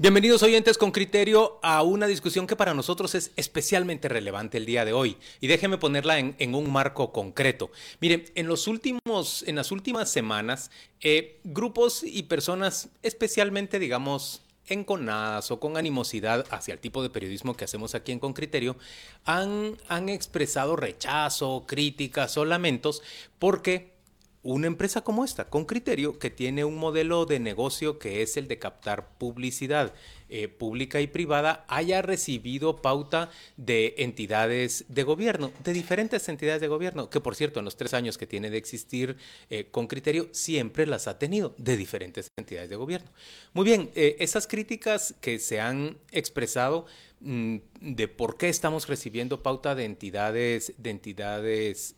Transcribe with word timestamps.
Bienvenidos 0.00 0.44
oyentes 0.44 0.78
con 0.78 0.92
criterio 0.92 1.58
a 1.60 1.82
una 1.82 2.06
discusión 2.06 2.46
que 2.46 2.54
para 2.54 2.72
nosotros 2.72 3.16
es 3.16 3.32
especialmente 3.34 4.08
relevante 4.08 4.56
el 4.56 4.64
día 4.64 4.84
de 4.84 4.92
hoy. 4.92 5.16
Y 5.40 5.48
déjeme 5.48 5.76
ponerla 5.76 6.20
en, 6.20 6.54
un 6.54 6.70
marco 6.70 7.10
concreto. 7.12 7.72
Miren, 8.00 8.24
en, 8.36 8.46
los 8.46 8.68
últimos, 8.68 9.42
en 9.48 9.56
las 9.56 9.72
últimas 9.72 10.08
semanas, 10.08 10.70
eh, 11.00 11.40
grupos 11.42 12.04
y 12.04 12.22
personas 12.22 12.90
especialmente, 13.02 13.80
digamos, 13.80 14.42
enconadas 14.68 15.50
o 15.50 15.58
con 15.58 15.76
animosidad 15.76 16.46
hacia 16.50 16.74
el 16.74 16.78
tipo 16.78 17.02
de 17.02 17.10
periodismo 17.10 17.56
que 17.56 17.64
hacemos 17.64 17.96
aquí 17.96 18.12
en 18.12 18.20
Con 18.20 18.34
Criterio, 18.34 18.76
han, 19.24 19.78
han 19.88 20.10
expresado 20.10 20.76
rechazo, 20.76 21.64
críticas 21.66 22.36
o 22.36 22.44
lamentos 22.44 23.02
porque 23.40 23.97
una 24.42 24.66
empresa 24.66 25.02
como 25.02 25.24
esta, 25.24 25.46
con 25.46 25.64
criterio, 25.64 26.18
que 26.18 26.30
tiene 26.30 26.64
un 26.64 26.76
modelo 26.76 27.26
de 27.26 27.40
negocio 27.40 27.98
que 27.98 28.22
es 28.22 28.36
el 28.36 28.48
de 28.48 28.58
captar 28.58 29.16
publicidad 29.18 29.92
eh, 30.30 30.48
pública 30.48 31.00
y 31.00 31.06
privada, 31.06 31.64
haya 31.68 32.02
recibido 32.02 32.82
pauta 32.82 33.30
de 33.56 33.94
entidades 33.98 34.84
de 34.88 35.02
gobierno, 35.02 35.50
de 35.64 35.72
diferentes 35.72 36.28
entidades 36.28 36.60
de 36.60 36.68
gobierno, 36.68 37.10
que 37.10 37.20
por 37.20 37.34
cierto, 37.34 37.58
en 37.58 37.64
los 37.64 37.76
tres 37.76 37.94
años 37.94 38.18
que 38.18 38.26
tiene 38.26 38.50
de 38.50 38.58
existir 38.58 39.16
eh, 39.50 39.68
con 39.70 39.86
criterio, 39.86 40.28
siempre 40.32 40.86
las 40.86 41.08
ha 41.08 41.18
tenido 41.18 41.54
de 41.56 41.76
diferentes 41.76 42.30
entidades 42.36 42.68
de 42.70 42.76
gobierno. 42.76 43.10
Muy 43.54 43.64
bien, 43.64 43.90
eh, 43.94 44.16
esas 44.20 44.46
críticas 44.46 45.14
que 45.20 45.38
se 45.38 45.60
han 45.60 45.98
expresado 46.12 46.86
de 47.20 48.08
por 48.08 48.36
qué 48.36 48.48
estamos 48.48 48.86
recibiendo 48.86 49.42
pauta 49.42 49.74
de 49.74 49.84
entidades, 49.84 50.72
de 50.78 50.90
entidades 50.90 51.94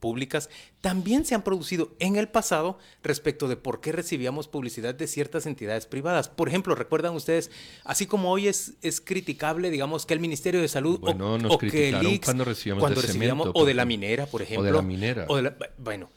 públicas 0.00 0.48
también 0.80 1.24
se 1.24 1.34
han 1.34 1.42
producido 1.42 1.90
en 1.98 2.16
el 2.16 2.28
pasado 2.28 2.78
respecto 3.02 3.48
de 3.48 3.56
por 3.56 3.80
qué 3.80 3.92
recibíamos 3.92 4.46
publicidad 4.46 4.94
de 4.94 5.06
ciertas 5.06 5.46
entidades 5.46 5.86
privadas. 5.86 6.28
Por 6.28 6.48
ejemplo, 6.48 6.74
recuerdan 6.74 7.14
ustedes, 7.14 7.50
así 7.84 8.06
como 8.06 8.30
hoy 8.30 8.46
es, 8.46 8.74
es 8.82 9.00
criticable, 9.00 9.70
digamos, 9.70 10.06
que 10.06 10.14
el 10.14 10.20
Ministerio 10.20 10.60
de 10.60 10.68
Salud 10.68 11.00
o, 11.02 11.58
que 11.58 11.88
el 11.88 12.20
cuando 12.20 12.44
recibíamos, 12.44 13.46
de 13.46 13.50
o 13.54 13.64
de 13.64 13.74
la 13.74 13.84
minera, 13.84 14.26
por 14.26 14.42
ejemplo. 14.42 14.62
O 14.62 14.64
de 14.64 14.72
la 14.72 14.82
minera. 14.82 15.26
bueno, 15.78 16.10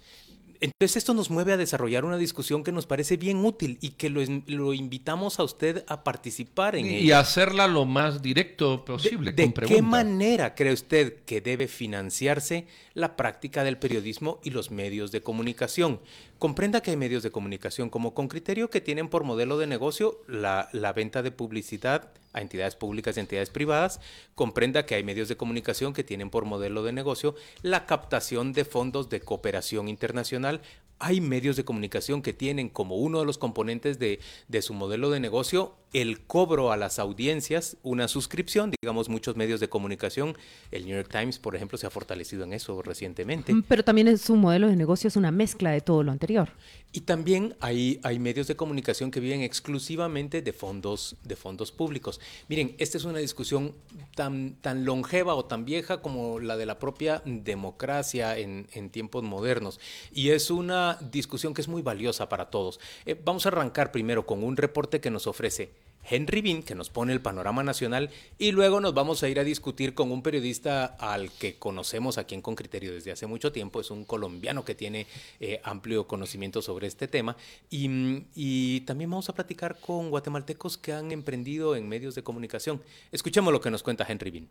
entonces 0.62 0.98
esto 0.98 1.16
nos 1.16 1.32
mueve 1.32 1.54
a 1.54 1.58
desarrollar 1.58 2.06
una 2.06 2.18
discusión 2.18 2.64
que 2.64 2.72
nos 2.72 2.86
parece 2.86 3.18
bien 3.18 3.44
útil 3.44 3.80
y 3.82 3.90
que 3.92 4.12
lo, 4.12 4.74
invitamos 4.74 5.40
a 5.40 5.44
usted 5.44 5.84
a 5.88 6.04
participar 6.04 6.76
en 6.76 6.86
y, 6.86 6.90
ella. 6.90 7.04
Y 7.04 7.12
hacerla 7.14 7.68
lo 7.68 7.86
más 7.86 8.22
directo 8.22 8.86
posible. 8.86 9.32
¿De, 9.32 9.52
qué 9.52 9.82
manera 9.82 10.54
cree 10.54 10.72
usted 10.72 11.24
que 11.26 11.42
debe 11.42 11.68
financiarse 11.68 12.68
la 12.94 13.16
práctica 13.16 13.64
del 13.64 13.80
periodismo 13.80 14.40
y 14.44 14.52
los 14.52 14.70
medios 14.70 15.12
de 15.12 15.24
comunicación? 15.24 16.00
Comprenda 16.38 16.82
que 16.82 16.92
hay 16.92 16.98
medios 16.98 17.24
de 17.24 17.32
comunicación 17.32 17.90
como 17.90 18.14
con 18.14 18.28
criterio 18.28 18.70
que 18.70 18.82
tienen 18.82 19.10
por 19.10 19.24
modelo 19.24 19.58
de 19.58 19.66
negocio 19.66 20.22
la, 20.28 20.70
la 20.74 20.94
venta 20.94 21.24
de 21.24 21.32
publicidad 21.32 22.12
a 22.34 22.42
entidades 22.42 22.76
públicas 22.76 23.18
y 23.18 23.20
entidades 23.20 23.50
privadas, 23.50 24.00
comprenda 24.36 24.86
que 24.86 24.96
hay 24.96 25.04
medios 25.04 25.28
de 25.28 25.38
comunicación 25.38 25.94
que 25.94 26.04
tienen 26.04 26.30
por 26.30 26.46
modelo 26.46 26.84
de 26.84 26.94
negocio 26.94 27.36
la 27.62 27.86
captación 27.86 28.54
de 28.54 28.66
fondos 28.66 29.10
de 29.10 29.22
cooperación 29.22 29.88
internacional. 29.88 30.62
Hay 31.04 31.20
medios 31.20 31.56
de 31.56 31.66
comunicación 31.66 32.22
que 32.22 32.34
tienen 32.34 32.70
como 32.70 32.96
uno 32.96 33.20
de 33.20 33.26
los 33.26 33.38
componentes 33.38 34.00
de, 34.00 34.20
de 34.48 34.62
su 34.62 34.74
modelo 34.74 35.10
de 35.10 35.20
negocio 35.20 35.76
el 35.94 36.22
cobro 36.22 36.72
a 36.72 36.78
las 36.78 37.00
audiencias, 37.00 37.78
una 37.84 38.08
suscripción, 38.08 38.72
digamos 38.82 39.10
muchos 39.10 39.36
medios 39.36 39.60
de 39.60 39.68
comunicación, 39.68 40.38
el 40.72 40.86
New 40.86 40.96
York 40.96 41.10
Times, 41.12 41.38
por 41.38 41.56
ejemplo, 41.56 41.78
se 41.78 41.86
ha 41.86 41.90
fortalecido 41.90 42.46
en 42.46 42.54
eso 42.54 42.82
recientemente. 42.82 43.54
Pero 43.68 43.84
también 43.84 44.08
es 44.08 44.22
su 44.22 44.36
modelo 44.36 44.68
de 44.68 44.76
negocio 44.76 45.10
es 45.10 45.18
una 45.18 45.32
mezcla 45.32 45.72
de 45.72 45.82
todo 45.82 46.04
lo 46.04 46.12
anterior. 46.12 46.50
Y 46.94 47.02
también 47.02 47.56
hay, 47.60 48.00
hay 48.04 48.20
medios 48.20 48.48
de 48.48 48.56
comunicación 48.56 49.12
que 49.12 49.20
viven 49.20 49.42
exclusivamente 49.42 50.42
de 50.42 50.54
fondos, 50.54 51.18
de 51.24 51.36
fondos 51.36 51.72
públicos. 51.72 52.20
Miren, 52.48 52.76
esta 52.80 52.98
es 52.98 53.06
una 53.06 53.20
discusión 53.20 53.74
tan, 54.16 54.56
tan 54.62 54.86
longeva 54.86 55.36
o 55.36 55.46
tan 55.46 55.66
vieja 55.66 56.02
como 56.02 56.40
la 56.40 56.58
de 56.58 56.66
la 56.66 56.80
propia 56.80 57.22
democracia 57.26 58.38
en, 58.38 58.68
en 58.74 58.90
tiempos 58.90 59.24
modernos. 59.24 59.80
Y 60.14 60.30
es 60.30 60.52
una 60.52 60.91
discusión 60.96 61.54
que 61.54 61.62
es 61.62 61.68
muy 61.68 61.82
valiosa 61.82 62.30
para 62.30 62.50
todos. 62.50 62.80
Eh, 63.06 63.20
vamos 63.24 63.46
a 63.46 63.50
arrancar 63.50 63.92
primero 63.92 64.26
con 64.26 64.44
un 64.44 64.58
reporte 64.58 65.00
que 65.00 65.12
nos 65.12 65.28
ofrece 65.28 65.72
Henry 66.10 66.42
Bean, 66.42 66.64
que 66.64 66.76
nos 66.76 66.90
pone 66.90 67.14
el 67.14 67.22
panorama 67.22 67.64
nacional, 67.64 68.10
y 68.38 68.52
luego 68.52 68.82
nos 68.82 68.94
vamos 68.94 69.24
a 69.24 69.30
ir 69.30 69.40
a 69.40 69.44
discutir 69.44 69.94
con 69.94 70.12
un 70.12 70.24
periodista 70.24 70.86
al 70.86 71.32
que 71.32 71.58
conocemos 71.58 72.18
aquí 72.18 72.36
en 72.36 72.42
Con 72.42 72.56
Criterio 72.56 72.94
desde 72.94 73.12
hace 73.12 73.28
mucho 73.28 73.52
tiempo, 73.52 73.80
es 73.82 73.92
un 73.92 74.06
colombiano 74.06 74.66
que 74.66 74.76
tiene 74.76 75.08
eh, 75.40 75.62
amplio 75.64 76.08
conocimiento 76.08 76.62
sobre 76.62 76.88
este 76.88 77.08
tema, 77.08 77.36
y, 77.70 78.82
también 78.82 79.10
vamos 79.10 79.30
a 79.30 79.34
platicar 79.34 79.80
con 79.80 80.10
guatemaltecos 80.10 80.78
que 80.78 80.94
han 80.94 81.12
emprendido 81.12 81.76
en 81.76 81.88
medios 81.88 82.16
de 82.16 82.24
comunicación. 82.24 82.82
Escuchemos 83.12 83.54
lo 83.54 83.62
que 83.62 83.72
nos 83.72 83.84
cuenta 83.84 84.06
Henry 84.08 84.32
Bean. 84.32 84.50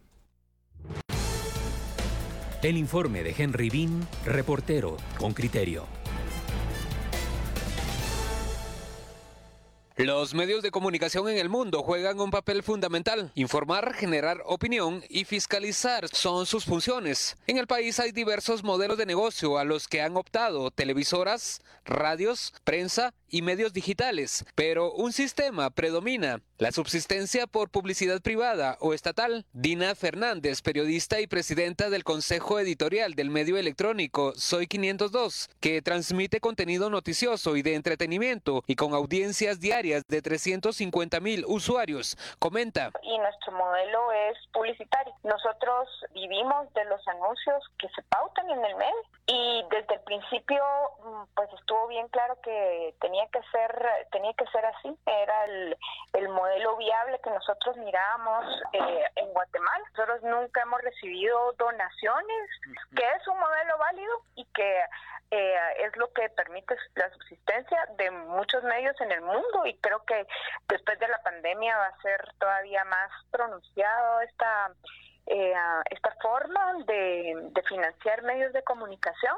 El 2.62 2.76
informe 2.76 3.22
de 3.22 3.34
Henry 3.36 3.70
Bean, 3.70 4.06
reportero 4.24 4.96
con 5.18 5.32
criterio. 5.32 5.99
Los 10.04 10.32
medios 10.32 10.62
de 10.62 10.70
comunicación 10.70 11.28
en 11.28 11.36
el 11.36 11.50
mundo 11.50 11.82
juegan 11.82 12.20
un 12.20 12.30
papel 12.30 12.62
fundamental. 12.62 13.32
Informar, 13.34 13.92
generar 13.92 14.40
opinión 14.46 15.04
y 15.10 15.26
fiscalizar 15.26 16.08
son 16.08 16.46
sus 16.46 16.64
funciones. 16.64 17.36
En 17.46 17.58
el 17.58 17.66
país 17.66 18.00
hay 18.00 18.10
diversos 18.10 18.64
modelos 18.64 18.96
de 18.96 19.04
negocio 19.04 19.58
a 19.58 19.64
los 19.64 19.88
que 19.88 20.00
han 20.00 20.16
optado 20.16 20.70
televisoras, 20.70 21.60
radios, 21.84 22.54
prensa 22.64 23.12
y 23.30 23.42
medios 23.42 23.72
digitales, 23.72 24.44
pero 24.54 24.92
un 24.92 25.12
sistema 25.12 25.70
predomina, 25.70 26.40
la 26.58 26.72
subsistencia 26.72 27.46
por 27.46 27.70
publicidad 27.70 28.20
privada 28.20 28.76
o 28.80 28.92
estatal. 28.94 29.46
Dina 29.52 29.94
Fernández, 29.94 30.62
periodista 30.62 31.20
y 31.20 31.26
presidenta 31.26 31.90
del 31.90 32.04
Consejo 32.04 32.58
Editorial 32.58 33.14
del 33.14 33.30
medio 33.30 33.56
electrónico 33.56 34.32
Soy 34.34 34.66
502, 34.66 35.48
que 35.60 35.82
transmite 35.82 36.40
contenido 36.40 36.90
noticioso 36.90 37.56
y 37.56 37.62
de 37.62 37.74
entretenimiento 37.74 38.62
y 38.66 38.76
con 38.76 38.94
audiencias 38.94 39.60
diarias 39.60 40.02
de 40.08 40.22
350 40.22 41.20
mil 41.20 41.44
usuarios, 41.46 42.16
comenta. 42.38 42.90
Y 43.02 43.18
nuestro 43.18 43.52
modelo 43.52 44.12
es 44.12 44.38
publicitario. 44.52 45.14
Nosotros 45.22 45.88
vivimos 46.14 46.72
de 46.74 46.84
los 46.86 47.06
anuncios 47.08 47.64
que 47.78 47.88
se 47.88 48.02
pautan 48.02 48.50
en 48.50 48.64
el 48.64 48.76
medio 48.76 49.02
y 49.26 49.62
desde 49.70 49.94
el 49.94 50.00
principio 50.00 50.62
pues 51.34 51.48
estuvo 51.52 51.86
bien 51.88 52.08
claro 52.08 52.38
que 52.42 52.94
tenía 53.00 53.26
que 53.28 53.40
ser 53.50 54.06
tenía 54.10 54.32
que 54.34 54.46
ser 54.46 54.64
así. 54.64 54.96
Era 55.06 55.44
el, 55.44 55.76
el 56.14 56.28
modelo 56.28 56.76
viable 56.76 57.20
que 57.22 57.30
nosotros 57.30 57.76
mirábamos 57.78 58.44
eh, 58.72 59.04
en 59.16 59.32
Guatemala. 59.32 59.84
Nosotros 59.96 60.22
nunca 60.22 60.62
hemos 60.62 60.80
recibido 60.82 61.52
donaciones 61.52 62.50
que 62.94 63.02
es 63.02 63.28
un 63.28 63.38
modelo 63.38 63.78
válido 63.78 64.22
y 64.36 64.44
que 64.46 64.80
eh, 65.30 65.56
es 65.78 65.96
lo 65.96 66.12
que 66.12 66.28
permite 66.30 66.74
la 66.96 67.10
subsistencia 67.10 67.86
de 67.96 68.10
muchos 68.10 68.62
medios 68.64 69.00
en 69.00 69.12
el 69.12 69.20
mundo. 69.20 69.64
Y 69.64 69.76
creo 69.78 70.04
que 70.04 70.26
después 70.68 70.98
de 70.98 71.08
la 71.08 71.22
pandemia 71.22 71.76
va 71.76 71.86
a 71.86 72.02
ser 72.02 72.20
todavía 72.38 72.84
más 72.84 73.10
pronunciado 73.30 74.20
esta 74.22 74.72
eh, 75.26 75.54
esta 75.90 76.10
forma 76.20 76.74
de, 76.86 77.50
de 77.52 77.62
financiar 77.62 78.22
medios 78.22 78.52
de 78.52 78.64
comunicación 78.64 79.36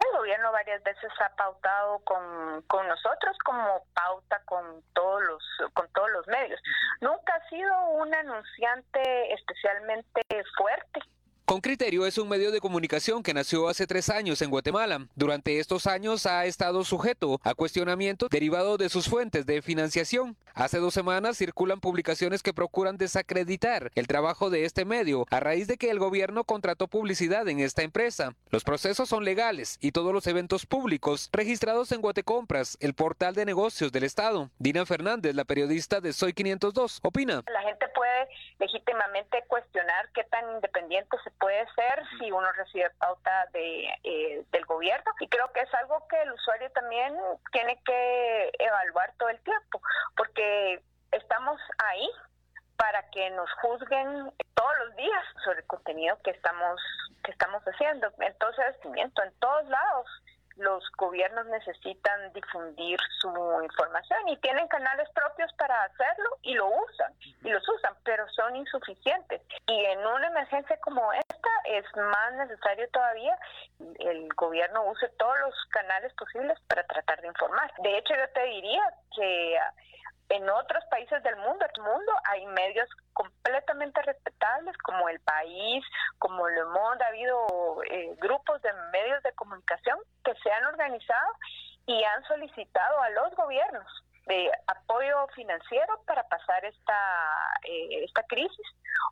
el 0.00 0.18
gobierno 0.18 0.52
varias 0.52 0.82
veces 0.82 1.10
ha 1.20 1.34
pautado 1.36 1.98
con, 2.00 2.62
con 2.62 2.86
nosotros 2.86 3.36
como 3.44 3.84
pauta 3.94 4.40
con 4.44 4.82
todos 4.92 5.22
los 5.22 5.42
con 5.74 5.88
todos 5.92 6.10
los 6.10 6.26
medios. 6.28 6.60
Nunca 7.00 7.34
ha 7.34 7.48
sido 7.48 7.88
un 7.90 8.14
anunciante 8.14 9.32
especialmente 9.34 10.22
fuerte 10.56 11.00
con 11.48 11.62
Criterio 11.62 12.04
es 12.04 12.18
un 12.18 12.28
medio 12.28 12.50
de 12.50 12.60
comunicación 12.60 13.22
que 13.22 13.32
nació 13.32 13.68
hace 13.68 13.86
tres 13.86 14.10
años 14.10 14.42
en 14.42 14.50
Guatemala. 14.50 15.06
Durante 15.14 15.58
estos 15.58 15.86
años 15.86 16.26
ha 16.26 16.44
estado 16.44 16.84
sujeto 16.84 17.40
a 17.42 17.54
cuestionamientos 17.54 18.28
derivados 18.28 18.76
de 18.76 18.90
sus 18.90 19.08
fuentes 19.08 19.46
de 19.46 19.62
financiación. 19.62 20.36
Hace 20.52 20.76
dos 20.76 20.92
semanas 20.92 21.38
circulan 21.38 21.80
publicaciones 21.80 22.42
que 22.42 22.52
procuran 22.52 22.98
desacreditar 22.98 23.90
el 23.94 24.06
trabajo 24.06 24.50
de 24.50 24.66
este 24.66 24.84
medio 24.84 25.24
a 25.30 25.40
raíz 25.40 25.68
de 25.68 25.78
que 25.78 25.88
el 25.88 25.98
gobierno 25.98 26.44
contrató 26.44 26.86
publicidad 26.86 27.48
en 27.48 27.60
esta 27.60 27.80
empresa. 27.80 28.34
Los 28.50 28.62
procesos 28.62 29.08
son 29.08 29.24
legales 29.24 29.78
y 29.80 29.92
todos 29.92 30.12
los 30.12 30.26
eventos 30.26 30.66
públicos 30.66 31.30
registrados 31.32 31.92
en 31.92 32.02
Guatecompras, 32.02 32.76
el 32.80 32.92
portal 32.92 33.34
de 33.34 33.46
negocios 33.46 33.90
del 33.90 34.04
Estado. 34.04 34.50
Dina 34.58 34.84
Fernández, 34.84 35.34
la 35.34 35.46
periodista 35.46 36.02
de 36.02 36.12
Soy 36.12 36.34
502, 36.34 37.00
opina. 37.02 37.42
La 37.50 37.62
gente 37.62 37.86
puede 37.94 38.28
legítimamente 38.58 39.44
cuestionar 39.46 40.10
qué 40.12 40.24
tan 40.24 40.44
independiente 40.56 41.16
se 41.24 41.37
puede 41.38 41.66
ser 41.74 42.02
si 42.18 42.30
uno 42.30 42.50
recibe 42.52 42.90
pauta 42.98 43.46
de, 43.52 43.86
eh, 44.04 44.44
del 44.50 44.64
gobierno. 44.66 45.12
Y 45.20 45.28
creo 45.28 45.50
que 45.52 45.60
es 45.60 45.74
algo 45.74 46.06
que 46.08 46.20
el 46.22 46.32
usuario 46.32 46.70
también 46.72 47.16
tiene 47.52 47.80
que 47.84 48.52
evaluar 48.58 49.12
todo 49.18 49.28
el 49.28 49.40
tiempo 49.40 49.80
porque 50.16 50.82
estamos 51.12 51.60
ahí 51.78 52.08
para 52.76 53.08
que 53.10 53.30
nos 53.30 53.50
juzguen 53.60 54.32
todos 54.54 54.72
los 54.84 54.96
días 54.96 55.24
sobre 55.44 55.60
el 55.60 55.66
contenido 55.66 56.16
que 56.22 56.30
estamos 56.30 56.80
que 57.24 57.32
estamos 57.32 57.62
haciendo. 57.64 58.12
Entonces 58.20 58.76
en 58.84 59.32
todos 59.40 59.68
lados 59.68 60.06
los 60.58 60.84
gobiernos 60.96 61.46
necesitan 61.46 62.32
difundir 62.32 62.98
su 63.20 63.28
información 63.62 64.28
y 64.28 64.36
tienen 64.38 64.68
canales 64.68 65.08
propios 65.10 65.52
para 65.54 65.82
hacerlo 65.84 66.36
y 66.42 66.54
lo 66.54 66.66
usan, 66.66 67.12
y 67.42 67.50
los 67.50 67.66
usan, 67.68 67.94
pero 68.04 68.28
son 68.30 68.56
insuficientes. 68.56 69.40
Y 69.66 69.84
en 69.84 69.98
una 70.06 70.26
emergencia 70.28 70.78
como 70.80 71.12
esta 71.12 71.48
es 71.66 71.84
más 71.96 72.32
necesario 72.34 72.88
todavía 72.90 73.38
el 73.98 74.28
gobierno 74.34 74.84
use 74.84 75.08
todos 75.18 75.38
los 75.40 75.54
canales 75.70 76.12
posibles 76.14 76.58
para 76.68 76.84
tratar 76.84 77.20
de 77.20 77.28
informar. 77.28 77.72
De 77.82 77.98
hecho, 77.98 78.14
yo 78.14 78.28
te 78.34 78.42
diría 78.44 78.82
que 79.14 79.58
en 80.30 80.48
otros 80.50 80.84
países 80.90 81.22
del 81.22 81.36
mundo, 81.36 81.64
el 81.64 81.82
mundo 81.82 82.12
hay 82.24 82.44
medios 82.46 82.88
completamente 83.12 84.02
respetables 84.02 84.76
como 84.78 85.08
El 85.08 85.20
País, 85.20 85.84
como 86.18 86.48
Le 86.48 86.64
Monde, 86.64 87.04
ha 87.04 87.08
habido 87.08 87.82
eh, 87.90 88.14
grupos 88.18 88.60
de 88.62 88.72
medios 88.92 89.22
de 89.22 89.32
comunicación 89.32 89.98
que 90.24 90.34
se 90.42 90.52
han 90.52 90.66
organizado 90.66 91.32
y 91.86 92.04
han 92.04 92.22
solicitado 92.24 93.00
a 93.00 93.10
los 93.10 93.34
gobiernos 93.34 93.86
de 94.26 94.50
apoyo 94.66 95.26
financiero 95.34 96.02
para 96.06 96.22
pasar 96.28 96.62
esta, 96.66 97.60
eh, 97.64 98.04
esta 98.04 98.22
crisis, 98.24 98.66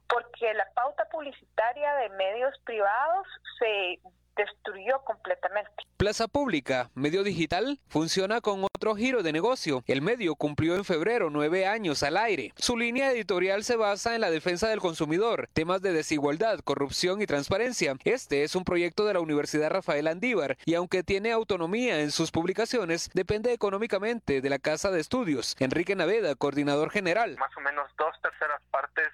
porque 0.09 0.53
la 0.53 0.69
pauta 0.75 1.07
publicitaria 1.07 1.95
de 1.95 2.11
medios 2.11 2.55
privados 2.65 3.27
se 3.59 3.99
destruyó 4.37 5.01
completamente. 5.05 5.71
Plaza 5.97 6.29
Pública, 6.29 6.91
medio 6.95 7.25
digital, 7.25 7.81
funciona 7.89 8.41
con 8.41 8.65
otro 8.65 8.95
giro 8.95 9.23
de 9.23 9.33
negocio. 9.33 9.83
El 9.87 10.03
medio 10.03 10.35
cumplió 10.35 10.77
en 10.77 10.85
febrero 10.85 11.31
nueve 11.31 11.67
años 11.67 12.03
al 12.03 12.17
aire. 12.17 12.53
Su 12.57 12.77
línea 12.77 13.11
editorial 13.11 13.65
se 13.65 13.77
basa 13.77 14.15
en 14.15 14.21
la 14.21 14.31
defensa 14.31 14.69
del 14.69 14.81
consumidor, 14.81 15.49
temas 15.55 15.81
de 15.81 15.93
desigualdad, 15.93 16.61
corrupción 16.61 17.23
y 17.23 17.27
transparencia. 17.27 17.95
Este 18.05 18.45
es 18.45 18.55
un 18.55 18.65
proyecto 18.65 19.07
de 19.07 19.15
la 19.15 19.21
Universidad 19.21 19.71
Rafael 19.71 20.07
Andívar 20.07 20.59
y 20.67 20.75
aunque 20.75 21.03
tiene 21.03 21.33
autonomía 21.33 22.01
en 22.01 22.11
sus 22.11 22.31
publicaciones, 22.31 23.11
depende 23.15 23.53
económicamente 23.53 24.41
de 24.41 24.51
la 24.51 24.59
Casa 24.59 24.91
de 24.91 25.01
Estudios. 25.01 25.57
Enrique 25.59 25.97
Naveda, 25.97 26.35
coordinador 26.35 26.91
general. 26.91 27.37
Más 27.39 27.57
o 27.57 27.61
menos 27.61 27.91
dos 27.97 28.15
terceras 28.21 28.61
partes 28.71 29.09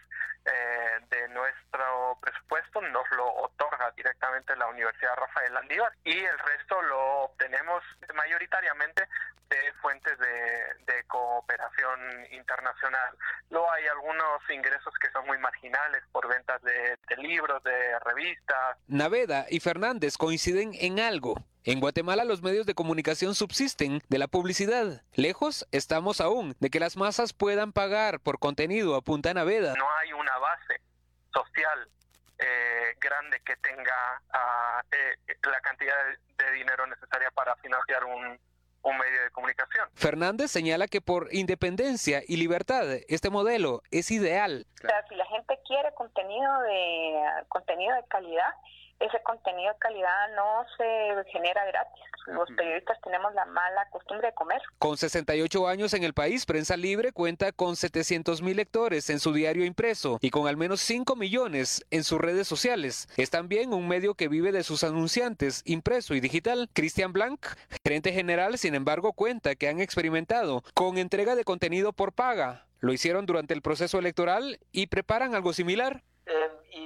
eh, 0.44 1.04
de 1.08 1.28
nuestro 1.28 1.62
presupuesto 2.22 2.80
nos 2.80 3.10
lo 3.10 3.26
otorga 3.34 3.90
directamente 3.96 4.56
la 4.56 4.68
Universidad 4.68 5.16
Rafael 5.16 5.52
Landívar 5.52 5.92
y 6.04 6.16
el 6.16 6.38
resto 6.38 6.80
lo 6.80 7.24
obtenemos 7.24 7.82
mayoritariamente 8.14 9.06
de 9.50 9.72
fuentes 9.82 10.18
de, 10.18 11.04
cooperación 11.08 12.00
internacional. 12.30 13.14
Luego 13.50 13.70
hay 13.70 13.86
algunos 13.86 14.40
ingresos 14.48 14.94
que 14.98 15.10
son 15.10 15.26
muy 15.26 15.36
marginales 15.36 16.02
por 16.10 16.26
ventas 16.26 16.62
de, 16.62 16.96
de 17.06 17.16
libros, 17.18 17.62
de 17.64 17.98
revistas. 17.98 18.78
Naveda 18.86 19.44
y 19.50 19.60
Fernández 19.60 20.16
coinciden 20.16 20.72
en 20.74 21.00
algo. 21.00 21.34
En 21.64 21.80
Guatemala 21.80 22.24
los 22.24 22.40
medios 22.40 22.64
de 22.64 22.74
comunicación 22.74 23.34
subsisten 23.34 24.00
de 24.08 24.18
la 24.18 24.26
publicidad. 24.26 25.02
Lejos 25.14 25.66
estamos 25.70 26.22
aún 26.22 26.56
de 26.60 26.70
que 26.70 26.80
las 26.80 26.96
masas 26.96 27.34
puedan 27.34 27.72
pagar 27.72 28.20
por 28.20 28.38
contenido 28.38 28.96
a 28.96 29.02
Punta 29.02 29.34
Naveda. 29.34 29.74
No 29.76 29.86
hay 29.98 30.14
una 30.14 30.38
base 30.38 30.80
social 31.32 31.88
eh, 32.42 32.96
grande 33.00 33.40
que 33.44 33.56
tenga 33.56 34.22
ah, 34.32 34.82
eh, 34.90 35.34
la 35.48 35.60
cantidad 35.60 35.96
de 36.38 36.52
dinero 36.52 36.86
necesaria 36.86 37.30
para 37.30 37.54
financiar 37.56 38.04
un, 38.04 38.38
un 38.82 38.98
medio 38.98 39.22
de 39.22 39.30
comunicación. 39.30 39.88
Fernández 39.94 40.50
señala 40.50 40.88
que 40.88 41.00
por 41.00 41.28
independencia 41.32 42.22
y 42.26 42.36
libertad 42.36 42.84
este 43.08 43.30
modelo 43.30 43.82
es 43.90 44.10
ideal. 44.10 44.66
O 44.84 44.88
sea, 44.88 45.04
si 45.08 45.14
la 45.14 45.26
gente 45.26 45.58
quiere 45.66 45.92
contenido 45.94 46.60
de 46.62 47.44
contenido 47.48 47.94
de 47.94 48.04
calidad, 48.08 48.54
ese 49.02 49.22
contenido 49.22 49.72
de 49.72 49.78
calidad 49.78 50.34
no 50.36 50.64
se 50.76 51.30
genera 51.30 51.64
gratis. 51.66 52.02
Los 52.26 52.48
periodistas 52.56 53.00
tenemos 53.02 53.34
la 53.34 53.44
mala 53.46 53.88
costumbre 53.90 54.28
de 54.28 54.34
comer. 54.34 54.62
Con 54.78 54.96
68 54.96 55.66
años 55.66 55.92
en 55.94 56.04
el 56.04 56.14
país, 56.14 56.46
Prensa 56.46 56.76
Libre 56.76 57.12
cuenta 57.12 57.50
con 57.50 57.74
700 57.74 58.42
mil 58.42 58.56
lectores 58.56 59.10
en 59.10 59.18
su 59.18 59.32
diario 59.32 59.64
impreso 59.64 60.18
y 60.20 60.30
con 60.30 60.46
al 60.46 60.56
menos 60.56 60.80
5 60.80 61.16
millones 61.16 61.84
en 61.90 62.04
sus 62.04 62.20
redes 62.20 62.46
sociales. 62.46 63.08
Es 63.16 63.30
también 63.30 63.72
un 63.72 63.88
medio 63.88 64.14
que 64.14 64.28
vive 64.28 64.52
de 64.52 64.62
sus 64.62 64.84
anunciantes, 64.84 65.62
impreso 65.64 66.14
y 66.14 66.20
digital. 66.20 66.68
Cristian 66.72 67.12
Blanc, 67.12 67.44
gerente 67.84 68.12
general, 68.12 68.56
sin 68.56 68.74
embargo, 68.74 69.12
cuenta 69.12 69.56
que 69.56 69.68
han 69.68 69.80
experimentado 69.80 70.62
con 70.74 70.98
entrega 70.98 71.34
de 71.34 71.44
contenido 71.44 71.92
por 71.92 72.12
paga. 72.12 72.66
Lo 72.78 72.92
hicieron 72.92 73.26
durante 73.26 73.54
el 73.54 73.62
proceso 73.62 73.98
electoral 73.98 74.58
y 74.72 74.88
preparan 74.88 75.34
algo 75.34 75.52
similar. 75.52 76.02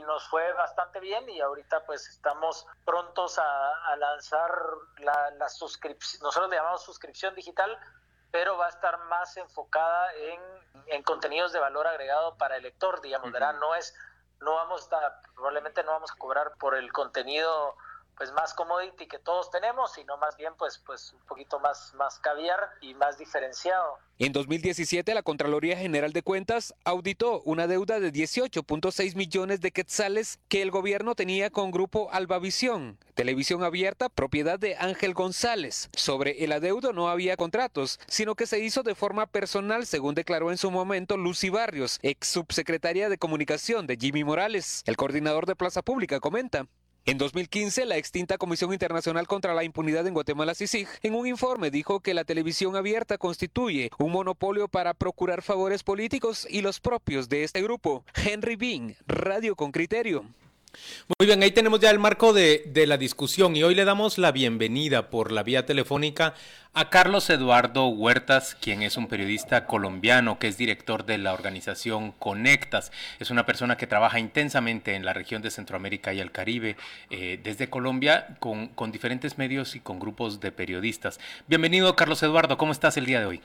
Nos 0.07 0.29
fue 0.29 0.53
bastante 0.53 1.01
bien 1.01 1.29
y 1.29 1.41
ahorita 1.41 1.85
pues 1.85 2.09
estamos 2.09 2.67
prontos 2.85 3.39
a, 3.39 3.97
lanzar 3.97 4.51
la, 4.99 5.49
suscripción, 5.49 6.23
nosotros 6.23 6.51
le 6.51 6.57
llamamos 6.57 6.85
suscripción 6.85 7.35
digital, 7.35 7.79
pero 8.31 8.57
va 8.57 8.67
a 8.67 8.71
estar 8.71 8.99
más 9.05 9.37
enfocada 9.37 10.13
en, 10.15 11.03
contenidos 11.03 11.53
de 11.53 11.59
valor 11.59 11.87
agregado 11.87 12.37
para 12.37 12.57
el 12.57 12.63
lector, 12.63 13.01
digamos, 13.01 13.33
¿verdad? 13.33 13.55
No 13.55 13.75
es, 13.75 13.95
no 14.41 14.55
vamos 14.55 14.93
a, 14.93 15.21
probablemente 15.35 15.83
no 15.83 15.93
vamos 15.93 16.13
a 16.13 16.17
cobrar 16.17 16.57
por 16.59 16.75
el 16.77 16.93
contenido 16.93 17.77
pues 18.17 18.33
más 18.33 18.55
commodity 18.55 19.07
que 19.07 19.19
todos 19.19 19.51
tenemos, 19.51 19.93
sino 19.93 20.17
más 20.17 20.37
bien 20.37 20.53
pues 20.59 20.79
pues 20.85 21.13
un 21.13 21.27
poquito 21.27 21.61
más 21.61 21.95
más 21.95 22.19
caviar 22.19 22.59
y 22.81 22.95
más 22.95 23.19
diferenciado. 23.19 23.99
En 24.19 24.33
2017 24.33 25.13
la 25.13 25.23
Contraloría 25.23 25.77
General 25.77 26.13
de 26.13 26.23
Cuentas 26.23 26.75
auditó 26.85 27.43
una 27.43 27.67
deuda 27.67 28.01
de 28.01 28.13
18.6 28.13 29.15
millones 29.15 29.61
de 29.61 29.73
quetzales 29.73 30.39
que 30.49 30.63
el 30.63 30.71
gobierno 30.71 31.15
tenía 31.15 31.51
con 31.51 31.71
Grupo 31.71 32.09
Albavisión, 32.11 32.99
televisión 33.15 33.63
abierta 33.63 34.09
propiedad 34.09 34.59
de 34.59 34.77
Ángel 34.77 35.13
González. 35.13 35.91
Sobre 35.95 36.45
el 36.45 36.53
adeudo 36.53 36.95
no 36.95 37.09
había 37.09 37.37
contratos, 37.37 38.01
sino 38.07 38.35
que 38.35 38.47
se 38.47 38.61
hizo 38.61 38.83
de 38.83 38.95
forma 38.95 39.27
personal, 39.27 39.85
según 39.87 40.15
declaró 40.15 40.51
en 40.51 40.59
su 40.59 40.71
momento 40.71 41.19
Lucy 41.19 41.51
Barrios, 41.51 41.99
ex 42.03 42.29
subsecretaria 42.29 43.11
de 43.11 43.19
Comunicación 43.19 43.87
de 43.87 43.97
Jimmy 43.97 44.25
Morales. 44.25 44.83
El 44.87 44.97
coordinador 44.97 45.45
de 45.45 45.57
Plaza 45.57 45.83
Pública 45.83 46.21
comenta. 46.21 46.67
En 47.09 47.19
2015, 47.19 47.87
la 47.87 47.99
extinta 47.99 48.37
Comisión 48.37 48.73
Internacional 48.73 49.29
contra 49.29 49.55
la 49.55 49.63
Impunidad 49.63 50.05
en 50.09 50.15
Guatemala, 50.15 50.57
CICIG, 50.57 50.89
en 51.05 51.15
un 51.15 51.29
informe 51.29 51.71
dijo 51.71 52.01
que 52.01 52.15
la 52.15 52.25
televisión 52.25 52.75
abierta 52.75 53.17
constituye 53.17 53.91
un 53.99 54.11
monopolio 54.11 54.67
para 54.67 54.93
procurar 54.93 55.43
favores 55.43 55.85
políticos 55.85 56.49
y 56.51 56.63
los 56.63 56.81
propios 56.81 57.29
de 57.29 57.45
este 57.45 57.63
grupo. 57.63 58.05
Henry 58.17 58.57
Bean, 58.57 58.97
Radio 59.07 59.55
con 59.55 59.71
Criterio. 59.71 60.25
Muy 61.19 61.27
bien, 61.27 61.43
ahí 61.43 61.53
tenemos 61.53 61.81
ya 61.81 61.91
el 61.91 61.99
marco 61.99 62.33
de, 62.33 62.65
de, 62.67 62.87
la 62.87 62.99
discusión 62.99 63.57
y 63.57 63.63
hoy 63.63 63.75
le 63.75 63.85
damos 63.85 64.19
la 64.19 64.33
bienvenida 64.33 65.09
por 65.09 65.33
la 65.33 65.43
vía 65.43 65.65
telefónica 65.65 66.35
a 66.75 66.91
Carlos 66.91 67.31
Eduardo 67.31 67.89
Huertas, 67.89 68.55
quien 68.61 68.83
es 68.83 68.97
un 68.97 69.07
periodista 69.07 69.67
colombiano 69.67 70.39
que 70.39 70.49
es 70.49 70.59
director 70.59 71.07
de 71.07 71.17
la 71.17 71.33
organización 71.33 72.13
Conectas. 72.13 72.93
Es 73.19 73.31
una 73.31 73.47
persona 73.47 73.77
que 73.77 73.87
trabaja 73.87 74.19
intensamente 74.19 74.95
en 74.95 75.07
la 75.07 75.15
región 75.15 75.41
de 75.41 75.51
Centroamérica 75.51 76.13
y 76.13 76.21
el 76.21 76.33
Caribe 76.33 76.77
eh, 77.09 77.41
desde 77.43 77.71
Colombia 77.71 78.37
con, 78.39 78.69
con 78.69 78.93
diferentes 78.93 79.39
medios 79.39 79.75
y 79.75 79.81
con 79.81 79.99
grupos 79.99 80.41
de 80.41 80.53
periodistas. 80.53 81.19
Bienvenido, 81.47 81.97
Carlos 81.97 82.23
Eduardo, 82.23 82.59
¿cómo 82.59 82.73
estás 82.73 82.99
el 82.99 83.07
día 83.07 83.21
de 83.21 83.27
hoy? 83.27 83.41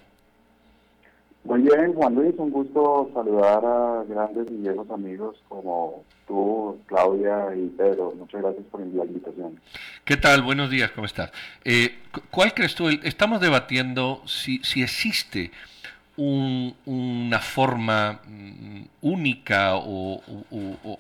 Muy 1.44 1.62
bien, 1.62 1.94
Juan 1.94 2.14
Luis, 2.16 2.34
un 2.38 2.52
gusto 2.52 3.10
saludar 3.14 3.66
a 3.66 4.04
grandes 4.08 4.48
y 4.52 4.58
viejos 4.58 4.90
amigos 4.92 5.38
como 5.50 6.04
tú, 6.28 6.80
Claudia 6.86 7.48
y 7.56 7.68
Pedro. 7.70 8.14
Muchas 8.16 8.42
gracias 8.42 8.64
por 8.70 8.82
la 8.82 9.06
invitación. 9.06 9.60
¿Qué 10.06 10.18
tal? 10.18 10.44
Buenos 10.44 10.70
días, 10.70 10.92
¿cómo 10.92 11.06
estás? 11.08 11.32
Eh, 11.66 11.98
¿Cuál 12.30 12.54
crees 12.54 12.76
tú? 12.76 12.90
Estamos 12.90 13.42
debatiendo 13.42 14.22
si, 14.28 14.60
si 14.60 14.84
existe 14.84 15.52
una 16.16 17.40
forma 17.40 18.20
mm, 18.28 18.82
única 19.02 19.76
o, 19.76 20.22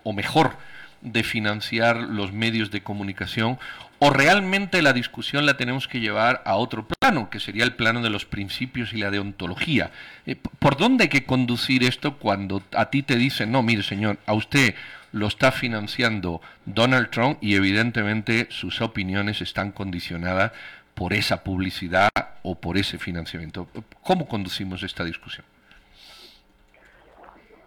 o 0.03 0.13
mejor 0.13 0.53
de 1.01 1.23
financiar 1.23 1.97
los 1.97 2.31
medios 2.31 2.71
de 2.71 2.81
comunicación 2.81 3.57
o 4.03 4.09
realmente 4.09 4.81
la 4.81 4.93
discusión 4.93 5.45
la 5.45 5.57
tenemos 5.57 5.87
que 5.87 5.99
llevar 5.99 6.41
a 6.45 6.55
otro 6.55 6.87
plano, 6.87 7.29
que 7.29 7.39
sería 7.39 7.63
el 7.63 7.75
plano 7.75 8.01
de 8.01 8.09
los 8.09 8.25
principios 8.25 8.93
y 8.93 8.97
la 8.97 9.11
deontología. 9.11 9.91
Eh, 10.25 10.35
¿Por 10.35 10.75
dónde 10.75 11.03
hay 11.03 11.09
que 11.09 11.25
conducir 11.25 11.83
esto 11.83 12.17
cuando 12.17 12.63
a 12.75 12.89
ti 12.89 13.03
te 13.03 13.15
dicen, 13.15 13.51
no, 13.51 13.61
mire 13.61 13.83
señor, 13.83 14.17
a 14.25 14.33
usted 14.33 14.73
lo 15.11 15.27
está 15.27 15.51
financiando 15.51 16.41
Donald 16.65 17.11
Trump 17.11 17.37
y 17.41 17.53
evidentemente 17.53 18.47
sus 18.49 18.81
opiniones 18.81 19.41
están 19.41 19.71
condicionadas 19.71 20.51
por 20.95 21.13
esa 21.13 21.43
publicidad 21.43 22.09
o 22.41 22.55
por 22.55 22.77
ese 22.77 22.97
financiamiento? 22.97 23.67
¿Cómo 24.01 24.27
conducimos 24.27 24.81
esta 24.81 25.03
discusión? 25.03 25.45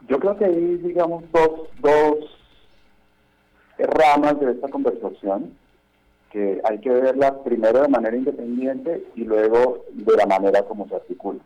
Yo 0.08 0.18
creo 0.18 0.36
que 0.36 0.46
hay, 0.46 0.76
digamos, 0.82 1.24
dos, 1.32 1.68
dos 1.78 2.43
ramas 3.86 4.38
de 4.40 4.52
esta 4.52 4.68
conversación 4.68 5.52
que 6.30 6.60
hay 6.64 6.78
que 6.78 6.90
verla 6.90 7.42
primero 7.44 7.82
de 7.82 7.88
manera 7.88 8.16
independiente 8.16 9.04
y 9.14 9.24
luego 9.24 9.84
de 9.92 10.16
la 10.16 10.26
manera 10.26 10.62
como 10.64 10.88
se 10.88 10.96
articula. 10.96 11.38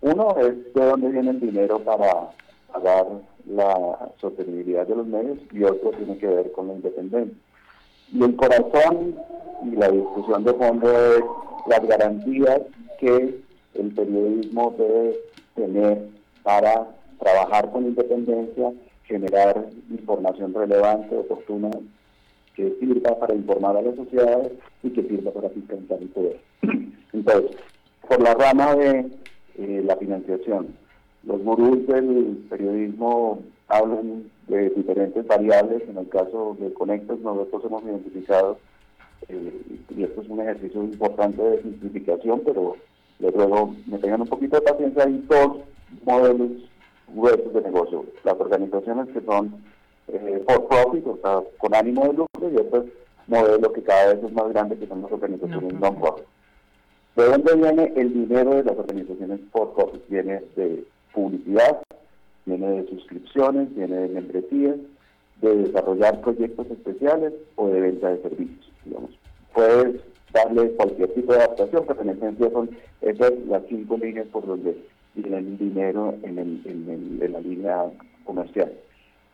Uno 0.00 0.36
es 0.38 0.72
de 0.74 0.84
dónde 0.84 1.08
viene 1.08 1.30
el 1.30 1.40
dinero 1.40 1.80
para 1.80 2.30
pagar 2.72 3.06
la 3.46 4.10
sostenibilidad 4.20 4.86
de 4.86 4.96
los 4.96 5.06
medios 5.06 5.38
y 5.52 5.64
otro 5.64 5.90
tiene 5.90 6.18
que 6.18 6.26
ver 6.26 6.52
con 6.52 6.68
la 6.68 6.74
independencia. 6.74 7.36
Y 8.12 8.22
el 8.22 8.36
corazón 8.36 9.16
y 9.64 9.76
la 9.76 9.90
discusión 9.90 10.44
de 10.44 10.54
fondo 10.54 10.90
es 10.90 11.24
las 11.66 11.86
garantías 11.86 12.60
que 13.00 13.40
el 13.74 13.94
periodismo 13.94 14.74
debe 14.78 15.16
tener 15.54 16.08
para 16.42 16.86
trabajar 17.18 17.70
con 17.72 17.86
independencia, 17.86 18.72
generar 19.06 19.66
información 19.90 20.52
relevante, 20.54 21.16
oportuna, 21.16 21.70
que 22.54 22.74
sirva 22.80 23.18
para 23.18 23.34
informar 23.34 23.76
a 23.76 23.82
las 23.82 23.96
sociedades 23.96 24.52
y 24.82 24.90
que 24.90 25.02
sirva 25.02 25.30
para 25.32 25.50
fiscalizar 25.50 26.00
el 26.00 26.08
poder. 26.08 26.40
Entonces, 27.12 27.56
por 28.08 28.22
la 28.22 28.34
rama 28.34 28.74
de 28.76 29.06
eh, 29.58 29.82
la 29.84 29.96
financiación, 29.96 30.74
los 31.24 31.42
gurús 31.42 31.86
del 31.86 32.46
periodismo 32.48 33.42
hablan 33.68 34.30
de 34.48 34.70
diferentes 34.70 35.26
variables. 35.26 35.82
En 35.88 35.98
el 35.98 36.08
caso 36.08 36.56
de 36.60 36.72
Conectas, 36.72 37.18
nosotros 37.18 37.64
hemos 37.64 37.84
identificado, 37.84 38.58
eh, 39.28 39.80
y 39.96 40.04
esto 40.04 40.22
es 40.22 40.28
un 40.28 40.40
ejercicio 40.40 40.82
importante 40.84 41.42
de 41.42 41.62
simplificación, 41.62 42.42
pero 42.44 42.76
les 43.18 43.32
ruego 43.32 43.74
me 43.86 43.98
tengan 43.98 44.22
un 44.22 44.28
poquito 44.28 44.56
de 44.56 44.62
paciencia, 44.62 45.04
hay 45.04 45.24
dos 45.28 45.58
modelos 46.04 46.50
gruesos 47.08 47.52
de 47.52 47.60
negocio. 47.62 48.04
Las 48.24 48.38
organizaciones 48.38 49.08
que 49.08 49.20
son 49.22 49.62
eh, 50.08 50.44
for 50.46 50.68
profit, 50.68 51.06
o 51.06 51.18
sea, 51.22 51.40
con 51.58 51.74
ánimo 51.74 52.06
de 52.06 52.12
lucro, 52.14 52.50
y 52.52 52.56
otros 52.56 52.86
modelos 53.26 53.72
que 53.72 53.82
cada 53.82 54.14
vez 54.14 54.24
es 54.24 54.32
más 54.32 54.48
grande, 54.50 54.76
que 54.76 54.86
son 54.86 55.02
las 55.02 55.12
organizaciones 55.12 55.74
non-profit. 55.74 56.24
¿De 57.16 57.24
dónde 57.24 57.54
viene 57.56 57.92
el 57.96 58.12
dinero 58.12 58.50
de 58.50 58.64
las 58.64 58.78
organizaciones 58.78 59.40
for 59.50 59.72
profit? 59.74 60.02
Viene 60.08 60.42
de 60.54 60.84
publicidad, 61.12 61.82
viene 62.44 62.82
de 62.82 62.88
suscripciones, 62.88 63.74
viene 63.74 63.96
de 63.96 64.08
membresías, 64.08 64.76
de 65.40 65.56
desarrollar 65.56 66.20
proyectos 66.20 66.66
especiales 66.70 67.32
o 67.56 67.68
de 67.68 67.80
venta 67.80 68.10
de 68.10 68.22
servicios. 68.22 68.72
Digamos. 68.84 69.10
Puedes 69.52 70.00
darle 70.32 70.70
cualquier 70.72 71.12
tipo 71.14 71.32
de 71.32 71.38
adaptación, 71.38 71.84
pero 71.86 72.02
en 72.02 72.10
esencia 72.10 72.50
son 72.50 72.70
esas 73.00 73.32
las 73.48 73.62
cinco 73.68 73.96
líneas 73.96 74.26
por 74.28 74.46
donde 74.46 74.76
viene 75.16 75.38
el 75.38 75.58
dinero 75.58 76.14
en, 76.22 76.38
el, 76.38 76.60
en, 76.64 77.18
en 77.22 77.32
la 77.32 77.40
línea 77.40 77.84
comercial. 78.24 78.72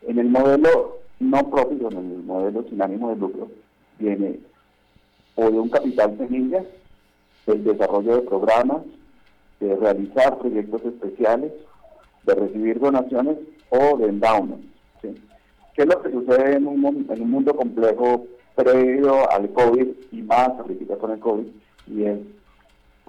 En 0.06 0.18
el 0.18 0.28
modelo 0.28 0.98
no 1.20 1.50
propio, 1.50 1.90
en 1.90 1.98
el 1.98 2.22
modelo 2.24 2.64
sin 2.68 2.82
ánimo 2.82 3.10
de 3.10 3.16
lucro, 3.16 3.48
viene 3.98 4.40
o 5.34 5.50
de 5.50 5.58
un 5.58 5.68
capital 5.68 6.16
semilla, 6.18 6.64
del 7.46 7.64
desarrollo 7.64 8.16
de 8.16 8.22
programas, 8.22 8.82
de 9.60 9.74
realizar 9.76 10.38
proyectos 10.38 10.84
especiales, 10.84 11.52
de 12.24 12.34
recibir 12.34 12.78
donaciones 12.78 13.38
o 13.70 13.96
de 13.96 14.06
endowment. 14.06 14.64
¿Qué 15.00 15.82
es 15.82 15.86
lo 15.86 16.02
que 16.02 16.10
sucede 16.10 16.56
en 16.56 16.66
un, 16.66 17.06
en 17.08 17.22
un 17.22 17.30
mundo 17.30 17.54
complejo 17.56 18.26
previo 18.54 19.30
al 19.30 19.50
COVID 19.52 19.86
y 20.10 20.22
más 20.22 20.48
ahorita 20.48 20.96
con 20.96 21.12
el 21.12 21.18
COVID? 21.18 21.46
Y 21.88 22.04
es 22.04 22.18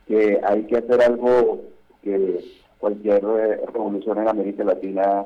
que 0.08 0.39
hay 0.44 0.63
que 0.63 0.77
hacer 0.77 1.01
algo 1.01 1.62
que 2.01 2.44
cualquier 2.84 3.24
eh, 3.24 3.62
revolución 3.74 4.18
en 4.18 4.28
América 4.28 4.66
Latina 4.66 5.25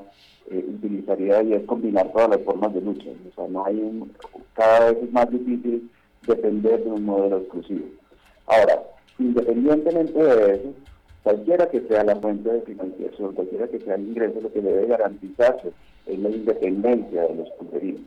eh, 0.51 0.63
utilizaría 0.75 1.41
y 1.41 1.53
es 1.53 1.63
combinar 1.63 2.11
todas 2.11 2.29
las 2.29 2.41
formas 2.41 2.71
de 2.71 2.81
lucha. 2.81 3.09
O 3.09 3.35
sea, 3.35 3.47
no 3.47 3.65
hay 3.65 3.79
un, 3.79 4.13
cada 4.53 4.91
vez 4.91 5.01
es 5.01 5.11
más 5.11 5.27
difícil 5.31 5.89
depender 6.27 6.83
de 6.83 6.91
un 6.91 7.03
modelo 7.03 7.37
exclusivo. 7.37 7.87
Ahora, 8.45 8.83
independientemente 9.17 10.23
de 10.23 10.53
eso, 10.53 10.73
cualquiera 11.23 11.67
que 11.67 11.81
sea 11.87 12.03
la 12.03 12.15
fuente 12.17 12.47
de 12.47 12.61
financiación, 12.61 13.33
cualquiera 13.33 13.67
que 13.67 13.79
sea 13.79 13.95
el 13.95 14.07
ingreso, 14.07 14.39
lo 14.39 14.53
que 14.53 14.61
debe 14.61 14.85
garantizarse 14.85 15.71
es 16.05 16.19
la 16.19 16.29
independencia 16.29 17.23
de 17.23 17.35
los 17.37 17.49
contenidos. 17.57 18.03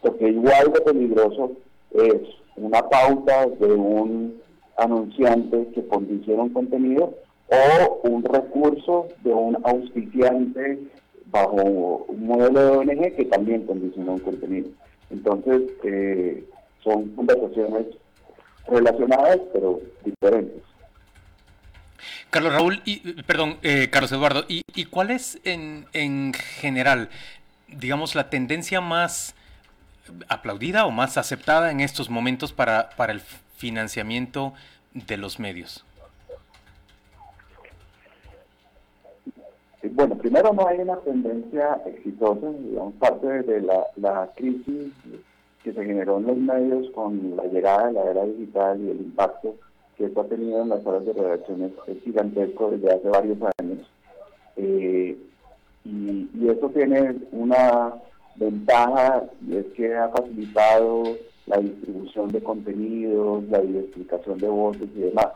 Porque 0.00 0.30
igual 0.30 0.72
de 0.72 0.80
peligroso 0.80 1.52
es 1.92 2.22
una 2.56 2.82
pauta 2.88 3.46
de 3.46 3.72
un 3.72 4.42
anunciante 4.78 5.68
que 5.76 5.86
condiciona 5.86 6.42
un 6.42 6.52
contenido 6.52 7.14
o 7.50 8.00
un 8.08 8.22
recurso 8.24 9.08
de 9.22 9.32
un 9.32 9.56
auspiciante 9.64 10.78
bajo 11.26 12.04
un 12.08 12.26
modelo 12.26 12.60
de 12.60 12.76
ONG 12.92 13.16
que 13.16 13.24
también 13.26 13.66
condiciona 13.66 14.12
un 14.12 14.18
contenido. 14.18 14.70
Entonces, 15.10 15.62
eh, 15.84 16.44
son 16.82 17.08
conversaciones 17.10 17.86
relacionadas, 18.66 19.38
pero 19.52 19.80
diferentes. 20.04 20.62
Carlos 22.30 22.52
Raúl, 22.52 22.82
y, 22.84 23.22
perdón, 23.22 23.56
eh, 23.62 23.88
Carlos 23.90 24.12
Eduardo, 24.12 24.44
¿y, 24.48 24.62
¿y, 24.74 24.84
cuál 24.84 25.10
es 25.10 25.40
en, 25.44 25.86
en 25.94 26.34
general, 26.34 27.08
digamos, 27.68 28.14
la 28.14 28.28
tendencia 28.28 28.80
más 28.80 29.34
aplaudida 30.28 30.86
o 30.86 30.90
más 30.90 31.16
aceptada 31.16 31.70
en 31.70 31.80
estos 31.80 32.10
momentos 32.10 32.52
para, 32.52 32.90
para 32.90 33.12
el 33.12 33.20
financiamiento 33.20 34.52
de 34.92 35.16
los 35.16 35.38
medios? 35.38 35.84
Bueno, 39.94 40.16
primero 40.16 40.52
no 40.52 40.66
hay 40.66 40.78
una 40.78 40.96
tendencia 40.98 41.80
exitosa, 41.86 42.50
digamos, 42.50 42.94
parte 42.94 43.26
de 43.26 43.60
la, 43.62 43.86
la 43.96 44.30
crisis 44.36 44.92
que 45.62 45.72
se 45.72 45.84
generó 45.84 46.18
en 46.18 46.26
los 46.26 46.36
medios 46.36 46.90
con 46.90 47.36
la 47.36 47.44
llegada 47.44 47.88
de 47.88 47.92
la 47.92 48.10
era 48.10 48.24
digital 48.24 48.80
y 48.80 48.90
el 48.90 49.00
impacto 49.00 49.56
que 49.96 50.06
esto 50.06 50.20
ha 50.20 50.28
tenido 50.28 50.62
en 50.62 50.68
las 50.68 50.86
horas 50.86 51.04
de 51.04 51.12
redacción 51.12 51.72
es, 51.86 52.02
gigantesco 52.02 52.70
desde 52.70 52.94
hace 52.94 53.08
varios 53.08 53.38
años. 53.58 53.78
Eh, 54.56 55.16
y, 55.84 56.28
y 56.34 56.48
eso 56.48 56.68
tiene 56.70 57.16
una 57.32 57.94
ventaja 58.36 59.24
y 59.46 59.56
es 59.56 59.66
que 59.76 59.94
ha 59.94 60.08
facilitado 60.08 61.02
la 61.46 61.58
distribución 61.58 62.28
de 62.28 62.42
contenidos, 62.42 63.44
la 63.48 63.62
identificación 63.62 64.38
de 64.38 64.48
voces 64.48 64.88
y 64.94 65.00
demás. 65.00 65.28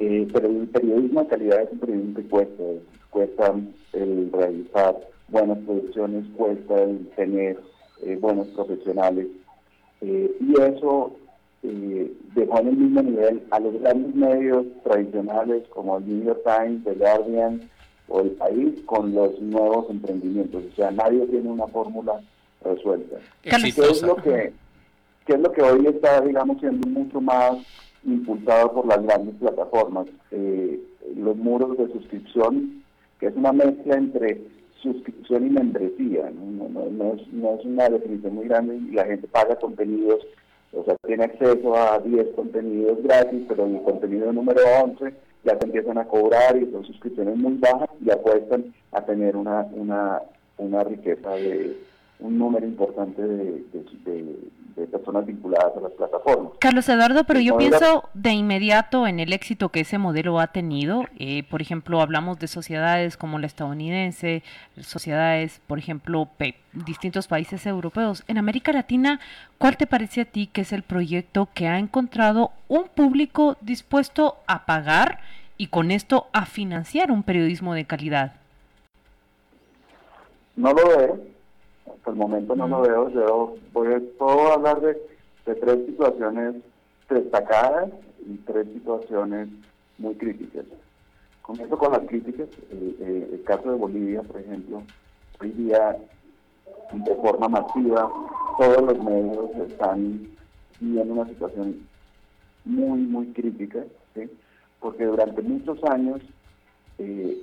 Eh, 0.00 0.28
pero 0.32 0.48
el 0.48 0.68
periodismo 0.68 1.22
de 1.22 1.28
calidad 1.28 1.62
es 1.62 1.72
un 1.72 1.78
periodismo 1.78 2.14
que 2.16 2.28
cuesta, 2.28 2.64
cuesta 3.10 3.54
el 3.92 4.32
realizar 4.32 4.96
buenas 5.28 5.58
producciones, 5.58 6.24
cuesta 6.36 6.82
el 6.82 7.08
tener 7.16 7.58
eh, 8.02 8.16
buenos 8.20 8.48
profesionales. 8.48 9.26
Eh, 10.00 10.36
y 10.40 10.60
eso 10.60 11.12
eh, 11.62 12.12
dejó 12.34 12.60
en 12.60 12.68
el 12.68 12.76
mismo 12.76 13.02
nivel 13.02 13.42
a 13.50 13.60
los 13.60 13.80
grandes 13.80 14.14
medios 14.14 14.66
tradicionales 14.82 15.66
como 15.68 15.98
el 15.98 16.06
New 16.06 16.24
York 16.24 16.42
Times, 16.44 16.84
The 16.84 16.94
Guardian 16.94 17.70
o 18.08 18.20
El 18.20 18.30
País 18.32 18.80
con 18.84 19.14
los 19.14 19.40
nuevos 19.40 19.88
emprendimientos. 19.88 20.62
O 20.72 20.76
sea, 20.76 20.90
nadie 20.90 21.26
tiene 21.26 21.48
una 21.48 21.66
fórmula 21.68 22.20
resuelta. 22.62 23.16
¿Qué 23.42 23.50
es 23.50 24.02
lo 24.02 24.16
que, 24.16 24.52
qué 25.26 25.32
es 25.32 25.40
lo 25.40 25.52
que 25.52 25.62
hoy 25.62 25.86
está, 25.86 26.20
digamos, 26.20 26.60
siendo 26.60 26.86
mucho 26.88 27.20
más 27.20 27.56
impulsado 28.04 28.72
por 28.72 28.86
las 28.86 29.02
grandes 29.02 29.34
plataformas? 29.36 30.06
Eh, 30.30 30.80
los 31.16 31.36
muros 31.36 31.76
de 31.78 31.92
suscripción, 31.92 32.82
que 33.20 33.26
es 33.26 33.36
una 33.36 33.52
mezcla 33.52 33.96
entre 33.96 34.40
suscripción 34.82 35.46
y 35.46 35.50
membresía, 35.50 36.30
¿no? 36.30 37.14
Es, 37.14 37.32
no 37.32 37.54
es 37.54 37.64
una 37.64 37.88
definición 37.88 38.34
muy 38.34 38.48
grande 38.48 38.76
y 38.76 38.92
la 38.92 39.06
gente 39.06 39.26
paga 39.28 39.56
contenidos 39.56 40.20
o 40.76 40.84
sea, 40.84 40.96
tiene 41.06 41.24
acceso 41.24 41.76
a 41.76 41.98
10 41.98 42.34
contenidos 42.34 43.02
gratis, 43.02 43.44
pero 43.48 43.66
en 43.66 43.76
el 43.76 43.82
contenido 43.82 44.32
número 44.32 44.60
11 44.82 45.14
ya 45.44 45.58
te 45.58 45.66
empiezan 45.66 45.98
a 45.98 46.06
cobrar 46.06 46.56
y 46.56 46.70
son 46.70 46.84
suscripciones 46.84 47.36
muy 47.36 47.54
bajas 47.58 47.90
y 48.04 48.10
apuestan 48.10 48.74
a 48.92 49.04
tener 49.04 49.36
una, 49.36 49.66
una, 49.72 50.20
una 50.58 50.84
riqueza 50.84 51.30
de 51.30 51.76
un 52.24 52.38
número 52.38 52.66
importante 52.66 53.20
de, 53.20 53.64
de, 54.76 54.86
personas 54.86 55.26
vinculadas 55.26 55.76
a 55.76 55.80
las 55.80 55.92
plataformas. 55.92 56.52
Carlos 56.58 56.88
Eduardo, 56.88 57.24
pero 57.24 57.38
yo 57.38 57.56
pienso 57.58 58.08
de 58.14 58.32
inmediato 58.32 59.06
en 59.06 59.20
el 59.20 59.32
éxito 59.32 59.68
que 59.68 59.80
ese 59.80 59.98
modelo 59.98 60.40
ha 60.40 60.46
tenido. 60.46 61.04
Eh, 61.18 61.42
por 61.50 61.60
ejemplo, 61.60 62.00
hablamos 62.00 62.38
de 62.38 62.48
sociedades 62.48 63.16
como 63.18 63.38
la 63.38 63.46
estadounidense, 63.46 64.42
sociedades, 64.80 65.60
por 65.66 65.78
ejemplo, 65.78 66.28
distintos 66.72 67.28
países 67.28 67.66
europeos. 67.66 68.24
En 68.26 68.38
América 68.38 68.72
Latina, 68.72 69.20
¿cuál 69.58 69.76
te 69.76 69.86
parece 69.86 70.22
a 70.22 70.24
ti 70.24 70.46
que 70.46 70.62
es 70.62 70.72
el 70.72 70.82
proyecto 70.82 71.48
que 71.52 71.68
ha 71.68 71.78
encontrado 71.78 72.52
un 72.68 72.84
público 72.84 73.58
dispuesto 73.60 74.36
a 74.46 74.64
pagar 74.64 75.20
y 75.58 75.66
con 75.66 75.90
esto 75.90 76.28
a 76.32 76.46
financiar 76.46 77.10
un 77.10 77.22
periodismo 77.22 77.74
de 77.74 77.84
calidad? 77.84 78.32
No 80.56 80.72
lo 80.72 80.88
veo 80.88 81.33
hasta 81.86 82.10
el 82.10 82.16
momento 82.16 82.54
no 82.54 82.68
lo 82.68 82.82
veo. 82.82 83.08
Yo 83.10 83.54
voy, 83.72 84.00
puedo 84.18 84.52
hablar 84.52 84.80
de, 84.80 84.96
tres 85.44 85.86
situaciones 85.86 86.56
destacadas 87.08 87.90
y 88.26 88.36
tres 88.38 88.66
situaciones 88.72 89.48
muy 89.98 90.14
críticas. 90.14 90.64
Comienzo 91.42 91.76
con 91.76 91.92
las 91.92 92.00
críticas. 92.08 92.48
el 92.70 93.42
caso 93.44 93.70
de 93.70 93.76
Bolivia, 93.76 94.22
por 94.22 94.40
ejemplo, 94.40 94.82
hoy 95.40 95.50
día 95.50 95.96
de 96.92 97.14
forma 97.16 97.48
masiva 97.48 98.10
todos 98.58 98.82
los 98.82 99.04
medios 99.04 99.50
están 99.68 100.28
viviendo 100.80 101.14
una 101.14 101.26
situación 101.26 101.86
muy, 102.64 103.00
muy 103.00 103.26
crítica, 103.32 103.84
porque 104.80 105.04
durante 105.04 105.42
muchos 105.42 105.82
años 105.84 106.20
eh, 106.98 107.36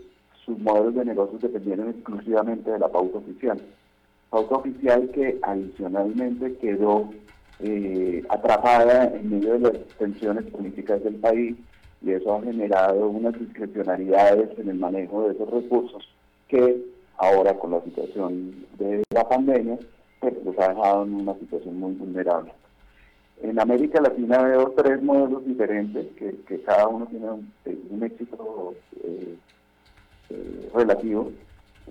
sus 0.46 0.58
modelos 0.60 0.96
de 0.96 1.06
negocios 1.06 1.42
dependieron 1.42 1.90
exclusivamente 1.90 2.72
de 2.72 2.80
la 2.80 2.88
pauta 2.88 3.18
oficial 3.18 3.62
pauta 4.32 4.56
oficial 4.56 5.10
que 5.14 5.38
adicionalmente 5.44 6.56
quedó 6.58 7.12
eh, 7.60 8.24
atrapada 8.30 9.14
en 9.14 9.30
medio 9.30 9.60
de 9.60 9.60
las 9.60 9.74
tensiones 10.00 10.46
políticas 10.46 11.04
del 11.04 11.16
país 11.16 11.56
y 12.02 12.12
eso 12.12 12.34
ha 12.34 12.42
generado 12.42 13.10
unas 13.10 13.38
discrecionalidades 13.38 14.58
en 14.58 14.70
el 14.70 14.80
manejo 14.80 15.28
de 15.28 15.34
esos 15.36 15.50
recursos 15.52 16.10
que 16.48 16.82
ahora 17.18 17.54
con 17.60 17.72
la 17.72 17.82
situación 17.82 18.66
de 18.80 19.04
la 19.14 19.28
pandemia 19.28 19.78
pues 20.20 20.34
los 20.46 20.58
ha 20.60 20.70
dejado 20.70 21.04
en 21.04 21.14
una 21.16 21.34
situación 21.36 21.80
muy 21.80 21.94
vulnerable. 21.94 22.54
En 23.42 23.60
América 23.60 24.00
Latina 24.00 24.42
veo 24.44 24.74
tres 24.78 25.02
modelos 25.02 25.46
diferentes 25.46 26.06
que, 26.16 26.62
cada 26.62 26.88
uno 26.88 27.08
tiene 27.08 27.28
un, 27.30 28.04
éxito 28.04 28.76
eh, 29.04 29.36
eh, 30.30 30.70
relativo. 30.74 31.32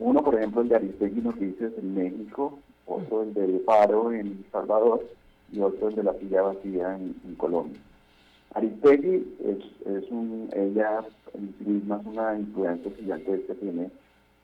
Uno, 0.00 0.25
por 0.25 0.35
ejemplo, 0.35 0.62
el 0.62 0.69
de 0.69 0.76
Aristegui 0.76 1.21
Noticias 1.21 1.73
en 1.78 1.95
México, 1.95 2.59
otro 2.87 3.23
el 3.23 3.35
de 3.35 3.61
Paro 3.61 4.12
en 4.12 4.45
Salvador 4.50 5.07
y 5.52 5.61
otro 5.61 5.88
el 5.88 5.95
de 5.95 6.02
La 6.02 6.14
Pilla 6.14 6.42
Vacía 6.42 6.97
en, 6.97 7.35
Colombia. 7.37 7.78
Aristegui 8.54 9.37
es, 9.45 9.59
es 9.87 10.11
un, 10.11 10.49
ella 10.52 11.04
misma 11.61 12.00
es 12.00 12.07
una 12.07 12.38
influencia 12.38 12.90
gigante 12.97 13.45
que 13.47 13.54
tiene 13.54 13.90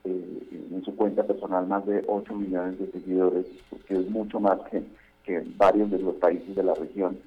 eh, 0.03 0.67
en 0.71 0.83
su 0.85 0.95
cuenta 0.95 1.23
personal 1.23 1.67
más 1.67 1.85
de 1.85 2.03
8 2.07 2.35
millones 2.35 2.79
de 2.79 2.91
seguidores, 2.91 3.45
que 3.87 3.95
es 3.95 4.09
mucho 4.09 4.39
más 4.39 4.59
que, 4.69 4.83
que 5.23 5.43
varios 5.57 5.89
de 5.91 5.99
los 5.99 6.15
países 6.15 6.55
de 6.55 6.63
la 6.63 6.75
región. 6.75 7.17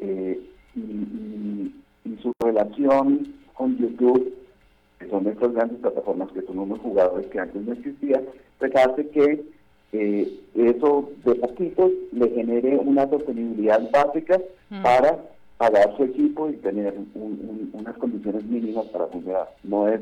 Eh, 0.00 0.40
y, 0.74 1.72
su 2.22 2.32
relación 2.40 3.34
con 3.54 3.76
YouTube, 3.76 4.32
que 4.98 5.08
son 5.08 5.26
estas 5.26 5.52
grandes 5.52 5.78
plataformas 5.78 6.32
que 6.32 6.42
son 6.42 6.58
unos 6.58 6.80
jugadores 6.80 7.26
que 7.26 7.38
antes 7.38 7.62
no 7.62 7.72
existían, 7.72 8.24
pues 8.58 8.74
hace 8.74 9.08
que 9.08 9.44
eh, 9.92 10.40
eso 10.54 11.10
de 11.24 11.34
poquito 11.36 11.90
le 12.12 12.30
genere 12.30 12.76
una 12.78 13.08
sostenibilidad 13.08 13.90
básica 13.90 14.40
mm. 14.70 14.82
para 14.82 15.18
pagar 15.58 15.96
su 15.96 16.04
equipo 16.04 16.50
y 16.50 16.56
tener 16.56 16.94
unas 17.72 17.96
condiciones 17.96 18.44
mínimas 18.44 18.86
para 18.86 19.06
funcionar. 19.06 19.48
No 19.64 19.88
es 19.88 20.00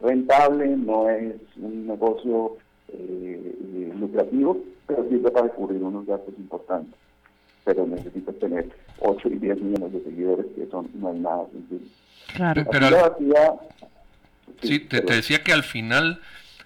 rentable, 0.00 0.76
no 0.76 1.08
es 1.08 1.34
un 1.60 1.86
negocio 1.86 2.56
eh, 2.88 3.92
lucrativo, 3.98 4.58
pero 4.86 5.08
sirve 5.08 5.30
para 5.30 5.48
cubrir 5.48 5.82
unos 5.82 6.06
gastos 6.06 6.34
importantes. 6.38 6.98
Pero 7.64 7.86
necesitas 7.86 8.34
tener 8.36 8.68
8 9.00 9.28
y 9.28 9.38
10 9.38 9.60
millones 9.60 9.92
de 9.92 10.04
seguidores, 10.04 10.46
que 10.54 10.64
eso 10.64 10.84
no 10.94 11.12
es 11.12 11.20
nada 11.20 11.46
sencillo. 11.52 11.90
Claro, 12.34 12.64
pero... 12.70 13.16
sí, 14.62 14.78
te, 14.80 15.00
decía 15.00 15.42
que 15.42 15.52
al 15.52 15.62
final, 15.62 16.20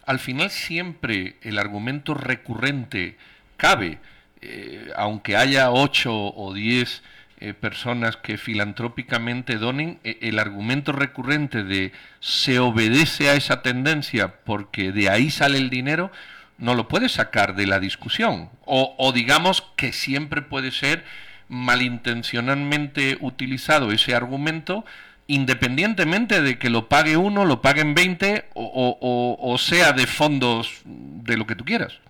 al 0.04 0.18
final 0.18 0.50
siempre 0.50 1.36
el 1.42 1.58
argumento 1.58 2.14
recurrente 2.14 3.16
cabe, 3.56 3.98
eh, 4.42 4.90
aunque 4.96 5.36
haya 5.36 5.70
8 5.70 6.12
o 6.12 6.54
10 6.54 7.02
eh, 7.38 7.52
personas 7.52 8.16
que 8.16 8.38
filantrópicamente 8.38 9.56
donen, 9.56 9.98
eh, 10.04 10.18
el 10.22 10.38
argumento 10.38 10.92
recurrente 10.92 11.64
de 11.64 11.92
se 12.20 12.58
obedece 12.60 13.28
a 13.28 13.34
esa 13.34 13.60
tendencia 13.60 14.36
porque 14.44 14.90
de 14.90 15.10
ahí 15.10 15.30
sale 15.30 15.58
el 15.58 15.68
dinero, 15.68 16.10
no 16.56 16.74
lo 16.74 16.88
puede 16.88 17.10
sacar 17.10 17.54
de 17.54 17.66
la 17.66 17.78
discusión. 17.78 18.48
O, 18.64 18.94
o 18.98 19.12
digamos 19.12 19.62
que 19.76 19.92
siempre 19.92 20.40
puede 20.40 20.70
ser 20.70 21.04
malintencionalmente 21.48 23.18
utilizado 23.20 23.92
ese 23.92 24.14
argumento, 24.14 24.84
independientemente 25.26 26.40
de 26.40 26.58
que 26.58 26.70
lo 26.70 26.88
pague 26.88 27.16
uno, 27.16 27.44
lo 27.44 27.60
paguen 27.60 27.94
20 27.94 28.44
o, 28.54 28.96
o, 29.00 29.52
o 29.52 29.58
sea 29.58 29.92
de 29.92 30.06
fondos 30.06 30.82
de 30.84 31.36
lo 31.36 31.46
que 31.46 31.56
tú 31.56 31.64
quieras. 31.64 32.00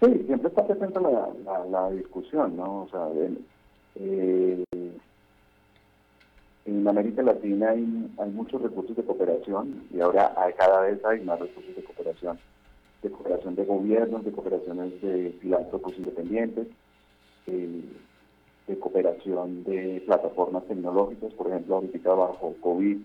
Sí, 0.00 0.24
siempre 0.26 0.48
está 0.48 0.66
presente 0.66 1.00
la, 1.00 1.64
la, 1.70 1.90
discusión, 1.90 2.56
¿no? 2.56 2.82
O 2.82 2.88
sea, 2.90 3.08
eh, 3.94 4.64
en 6.66 6.86
América 6.86 7.22
Latina 7.22 7.70
hay, 7.70 8.10
hay 8.18 8.30
muchos 8.30 8.60
recursos 8.60 8.94
de 8.94 9.04
cooperación 9.04 9.84
y 9.94 10.00
ahora 10.00 10.34
hay, 10.36 10.52
cada 10.52 10.82
vez 10.82 11.02
hay 11.04 11.20
más 11.20 11.40
recursos 11.40 11.74
de 11.74 11.82
cooperación, 11.82 12.38
de 13.02 13.10
cooperación 13.10 13.54
de 13.54 13.64
gobiernos, 13.64 14.24
de 14.24 14.32
cooperaciones 14.32 15.00
de 15.00 15.34
filántropos 15.40 15.96
independientes, 15.96 16.66
eh, 17.46 17.82
de 18.66 18.78
cooperación 18.78 19.64
de 19.64 20.02
plataformas 20.06 20.64
tecnológicas, 20.64 21.32
por 21.34 21.48
ejemplo, 21.48 21.76
ahorita 21.76 22.14
bajo 22.14 22.54
COVID, 22.60 22.98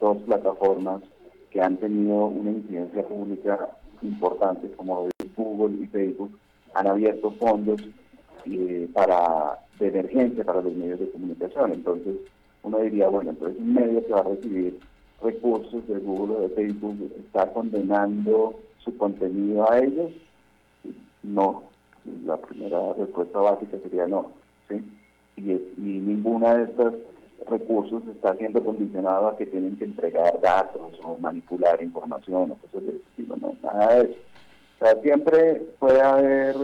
dos 0.00 0.18
plataformas 0.18 1.02
que 1.50 1.60
han 1.60 1.76
tenido 1.76 2.26
una 2.26 2.50
incidencia 2.50 3.06
pública 3.06 3.70
importante 4.02 4.70
como 4.72 5.08
Google 5.36 5.84
y 5.84 5.86
Facebook 5.86 6.30
han 6.74 6.86
abierto 6.86 7.30
fondos 7.32 7.80
eh, 8.46 8.88
para 8.92 9.58
de 9.78 9.88
emergencia 9.88 10.44
para 10.44 10.62
los 10.62 10.74
medios 10.74 11.00
de 11.00 11.10
comunicación. 11.10 11.72
Entonces, 11.72 12.16
uno 12.62 12.78
diría, 12.80 13.08
bueno, 13.08 13.30
entonces 13.30 13.58
un 13.58 13.74
medio 13.74 14.04
que 14.06 14.12
va 14.12 14.20
a 14.20 14.24
recibir 14.24 14.78
recursos 15.22 15.86
de 15.88 15.98
Google 15.98 16.36
o 16.36 16.40
de 16.42 16.48
Facebook 16.50 17.12
está 17.18 17.50
condenando 17.52 18.54
su 18.78 18.96
contenido 18.96 19.70
a 19.70 19.78
ellos. 19.78 20.12
No, 21.22 21.64
la 22.24 22.36
primera 22.36 22.92
respuesta 22.94 23.38
básica 23.38 23.78
sería 23.82 24.06
no. 24.06 24.32
Y, 25.36 25.50
y 25.52 25.60
ninguna 25.78 26.54
de 26.56 26.64
estas 26.64 26.94
recursos 27.48 28.02
está 28.08 28.34
siendo 28.36 28.62
condicionado 28.62 29.28
a 29.28 29.36
que 29.36 29.46
tienen 29.46 29.76
que 29.76 29.84
entregar 29.84 30.40
datos 30.40 30.92
o 31.02 31.16
manipular 31.18 31.82
información 31.82 32.52
o 32.52 32.54
cosas 32.56 32.82
de 32.82 32.90
ese 32.90 33.04
tipo, 33.16 33.36
no, 33.36 33.54
nada 33.62 33.94
de 33.94 34.02
eso. 34.02 34.20
O 34.80 34.84
sea, 34.84 35.02
siempre 35.02 35.62
puede 35.78 36.00
haber, 36.00 36.56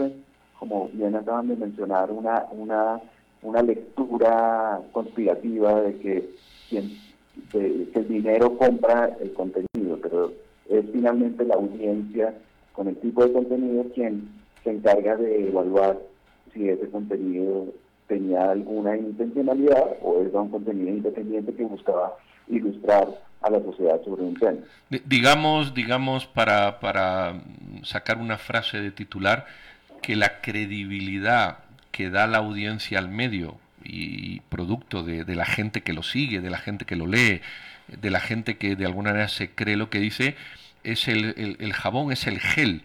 como 0.59 0.89
bien 0.93 1.15
acaban 1.15 1.47
de 1.47 1.55
mencionar, 1.55 2.11
una, 2.11 2.45
una, 2.51 2.99
una 3.41 3.61
lectura 3.61 4.81
conspirativa 4.91 5.81
de 5.81 5.97
que, 5.99 6.29
quien, 6.69 6.89
que 7.51 7.89
el 7.93 8.07
dinero 8.07 8.57
compra 8.57 9.15
el 9.19 9.33
contenido, 9.33 9.99
pero 10.01 10.31
es 10.69 10.85
finalmente 10.91 11.45
la 11.45 11.55
audiencia 11.55 12.33
con 12.73 12.87
el 12.87 12.97
tipo 12.97 13.25
de 13.25 13.33
contenido 13.33 13.85
quien 13.93 14.29
se 14.63 14.71
encarga 14.71 15.15
de 15.15 15.47
evaluar 15.47 15.99
si 16.53 16.69
ese 16.69 16.89
contenido 16.89 17.67
tenía 18.07 18.51
alguna 18.51 18.95
intencionalidad 18.95 19.97
o 20.01 20.21
era 20.21 20.41
un 20.41 20.49
contenido 20.49 20.89
independiente 20.89 21.53
que 21.53 21.63
buscaba 21.63 22.15
ilustrar 22.47 23.07
a 23.41 23.49
la 23.49 23.59
sociedad 23.61 24.01
sobre 24.03 24.23
un 24.23 24.35
tema. 24.35 24.59
Digamos, 25.05 25.73
digamos 25.73 26.25
para, 26.25 26.79
para 26.79 27.41
sacar 27.83 28.17
una 28.17 28.37
frase 28.37 28.79
de 28.79 28.91
titular, 28.91 29.45
que 30.01 30.15
la 30.15 30.41
credibilidad 30.41 31.59
que 31.91 32.09
da 32.09 32.27
la 32.27 32.37
audiencia 32.37 32.99
al 32.99 33.09
medio 33.09 33.55
y 33.83 34.41
producto 34.41 35.03
de, 35.03 35.23
la 35.35 35.45
gente 35.45 35.81
que 35.81 35.93
lo 35.93 36.03
sigue, 36.03 36.41
de 36.41 36.49
la 36.49 36.57
gente 36.57 36.85
que 36.85 36.95
lo 36.95 37.07
lee, 37.07 37.41
de 37.87 38.09
la 38.09 38.19
gente 38.19 38.57
que 38.57 38.75
de 38.75 38.85
alguna 38.85 39.11
manera 39.11 39.27
se 39.29 39.49
cree 39.51 39.77
lo 39.77 39.89
que 39.89 39.99
dice, 39.99 40.35
es 40.83 41.07
el, 41.07 41.57
el 41.59 41.73
jabón, 41.73 42.11
es 42.11 42.27
el 42.27 42.39
gel 42.39 42.83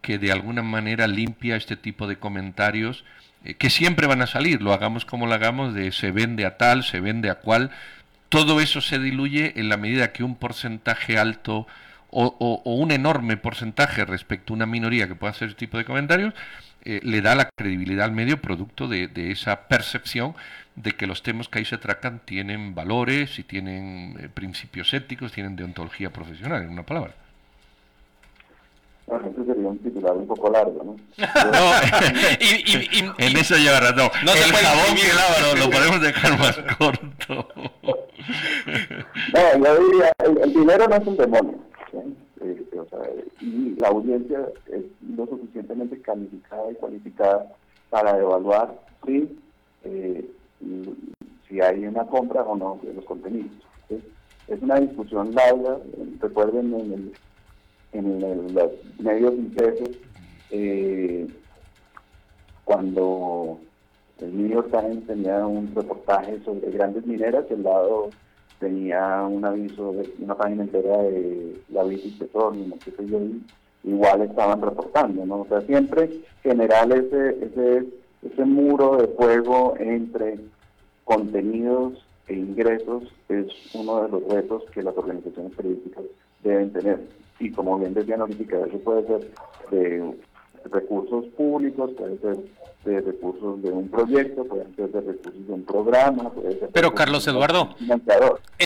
que 0.00 0.18
de 0.18 0.32
alguna 0.32 0.62
manera 0.62 1.06
limpia 1.06 1.56
este 1.56 1.76
tipo 1.76 2.06
de 2.06 2.16
comentarios 2.16 3.04
eh, 3.44 3.54
que 3.54 3.70
siempre 3.70 4.06
van 4.06 4.22
a 4.22 4.26
salir, 4.26 4.62
lo 4.62 4.72
hagamos 4.72 5.04
como 5.04 5.26
lo 5.26 5.34
hagamos, 5.34 5.74
de 5.74 5.92
se 5.92 6.10
vende 6.10 6.46
a 6.46 6.56
tal, 6.56 6.84
se 6.84 7.00
vende 7.00 7.30
a 7.30 7.36
cual, 7.36 7.70
todo 8.28 8.60
eso 8.60 8.80
se 8.80 8.98
diluye 8.98 9.52
en 9.56 9.68
la 9.68 9.76
medida 9.76 10.12
que 10.12 10.24
un 10.24 10.34
porcentaje 10.34 11.18
alto 11.18 11.66
o, 12.16 12.62
un 12.64 12.92
enorme 12.92 13.36
porcentaje 13.36 14.04
respecto 14.04 14.52
a 14.52 14.56
una 14.56 14.66
minoría 14.66 15.08
que 15.08 15.16
pueda 15.16 15.32
hacer 15.32 15.48
ese 15.48 15.56
tipo 15.56 15.78
de 15.78 15.84
comentarios, 15.84 16.32
eh, 16.84 17.00
le 17.02 17.20
da 17.22 17.34
la 17.34 17.48
credibilidad 17.56 18.04
al 18.04 18.12
medio 18.12 18.40
producto 18.40 18.86
de, 18.88 19.10
esa 19.30 19.68
percepción 19.68 20.34
de 20.76 20.92
que 20.92 21.06
los 21.06 21.22
temas 21.22 21.48
que 21.48 21.58
ahí 21.58 21.64
se 21.64 21.78
tratan 21.78 22.20
tienen 22.24 22.74
valores 22.74 23.38
y 23.38 23.42
tienen 23.42 24.16
eh, 24.20 24.28
principios 24.28 24.94
éticos, 24.94 25.32
tienen 25.32 25.56
deontología 25.56 26.12
profesional, 26.12 26.62
en 26.62 26.70
una 26.70 26.84
palabra. 26.84 27.14
Bueno, 29.06 29.28
ese 29.28 29.44
sería 29.44 29.68
un 29.68 29.78
titular 29.78 30.16
un 30.16 30.26
poco 30.26 30.50
largo, 30.50 30.82
¿no? 30.82 30.96
y, 32.40 32.98
y, 32.98 33.04
en 33.18 33.36
eso 33.36 33.54
lleva 33.56 33.80
razón. 33.80 34.08
No 34.24 34.32
el 34.32 34.52
jabón 34.52 34.96
y 34.96 35.58
lo 35.60 35.70
podemos 35.70 36.00
dejar 36.00 36.38
más 36.38 36.56
corto. 36.78 37.48
no, 39.32 39.64
yo 39.64 39.88
diría, 39.88 40.12
el, 40.42 40.54
dinero 40.54 40.88
no 40.88 40.96
es 40.96 41.06
un 41.06 41.16
demonio. 41.16 41.58
Eh, 42.40 42.64
o 42.78 42.86
sea, 42.88 42.98
y 43.40 43.76
la 43.78 43.88
audiencia 43.88 44.40
es 44.66 44.84
lo 45.16 45.26
suficientemente 45.26 46.00
calificada 46.00 46.70
y 46.70 46.74
cualificada 46.74 47.46
para 47.90 48.18
evaluar 48.18 48.74
si, 49.06 49.38
eh, 49.84 50.30
si 51.48 51.60
hay 51.60 51.86
una 51.86 52.06
compra 52.06 52.42
o 52.42 52.56
no 52.56 52.80
de 52.82 52.94
los 52.94 53.04
contenidos. 53.04 53.52
Es 54.48 54.60
una 54.62 54.80
discusión 54.80 55.34
larga. 55.34 55.78
Recuerden 56.20 56.74
en 56.74 56.92
el 56.92 57.12
en 57.94 58.54
los 58.54 58.70
medios 58.98 59.34
impresos 59.34 59.90
eh, 60.50 61.26
cuando 62.64 63.58
el 64.20 64.36
New 64.36 64.48
York 64.48 64.70
Times 64.70 65.06
tenía 65.06 65.46
un 65.46 65.74
reportaje 65.74 66.40
sobre 66.44 66.70
grandes 66.70 67.06
mineras, 67.06 67.44
el 67.50 67.62
lado 67.62 68.10
tenía 68.58 69.22
un 69.22 69.44
aviso 69.44 69.94
una 70.18 70.34
página 70.34 70.64
entera 70.64 70.98
de 71.02 71.60
la 71.70 71.82
British 71.82 72.18
Petroleum, 72.18 72.70
no 72.70 72.76
sé 72.84 72.92
yo, 73.06 73.18
igual 73.82 74.22
estaban 74.22 74.62
reportando, 74.62 75.26
¿no? 75.26 75.40
O 75.40 75.46
sea, 75.46 75.60
siempre 75.62 76.08
general 76.42 76.92
ese, 76.92 77.44
ese 77.44 77.86
ese 78.24 78.44
muro 78.44 78.96
de 78.96 79.08
fuego 79.08 79.74
entre 79.78 80.38
contenidos 81.04 82.04
e 82.26 82.34
ingresos 82.34 83.04
es 83.28 83.46
uno 83.74 84.02
de 84.02 84.08
los 84.08 84.24
retos 84.32 84.62
que 84.72 84.82
las 84.82 84.96
organizaciones 84.96 85.54
periodísticas 85.54 86.04
deben 86.42 86.72
tener. 86.72 87.00
Y 87.38 87.50
como 87.50 87.78
bien 87.78 87.94
decía 87.94 88.14
Anolítica, 88.14 88.58
eso 88.66 88.78
puede 88.78 89.06
ser 89.06 89.30
de 89.70 90.14
recursos 90.70 91.26
públicos, 91.36 91.90
puede 91.96 92.18
ser 92.18 92.36
de 92.84 93.00
recursos 93.00 93.62
de 93.62 93.70
un 93.70 93.88
proyecto, 93.88 94.44
puede 94.44 94.66
ser 94.76 94.90
de 94.90 95.00
recursos 95.00 95.46
de 95.46 95.52
un 95.52 95.64
programa, 95.64 96.30
puede 96.30 96.58
ser... 96.58 96.68
Pero 96.72 96.94
Carlos 96.94 97.26
Eduardo, 97.26 97.74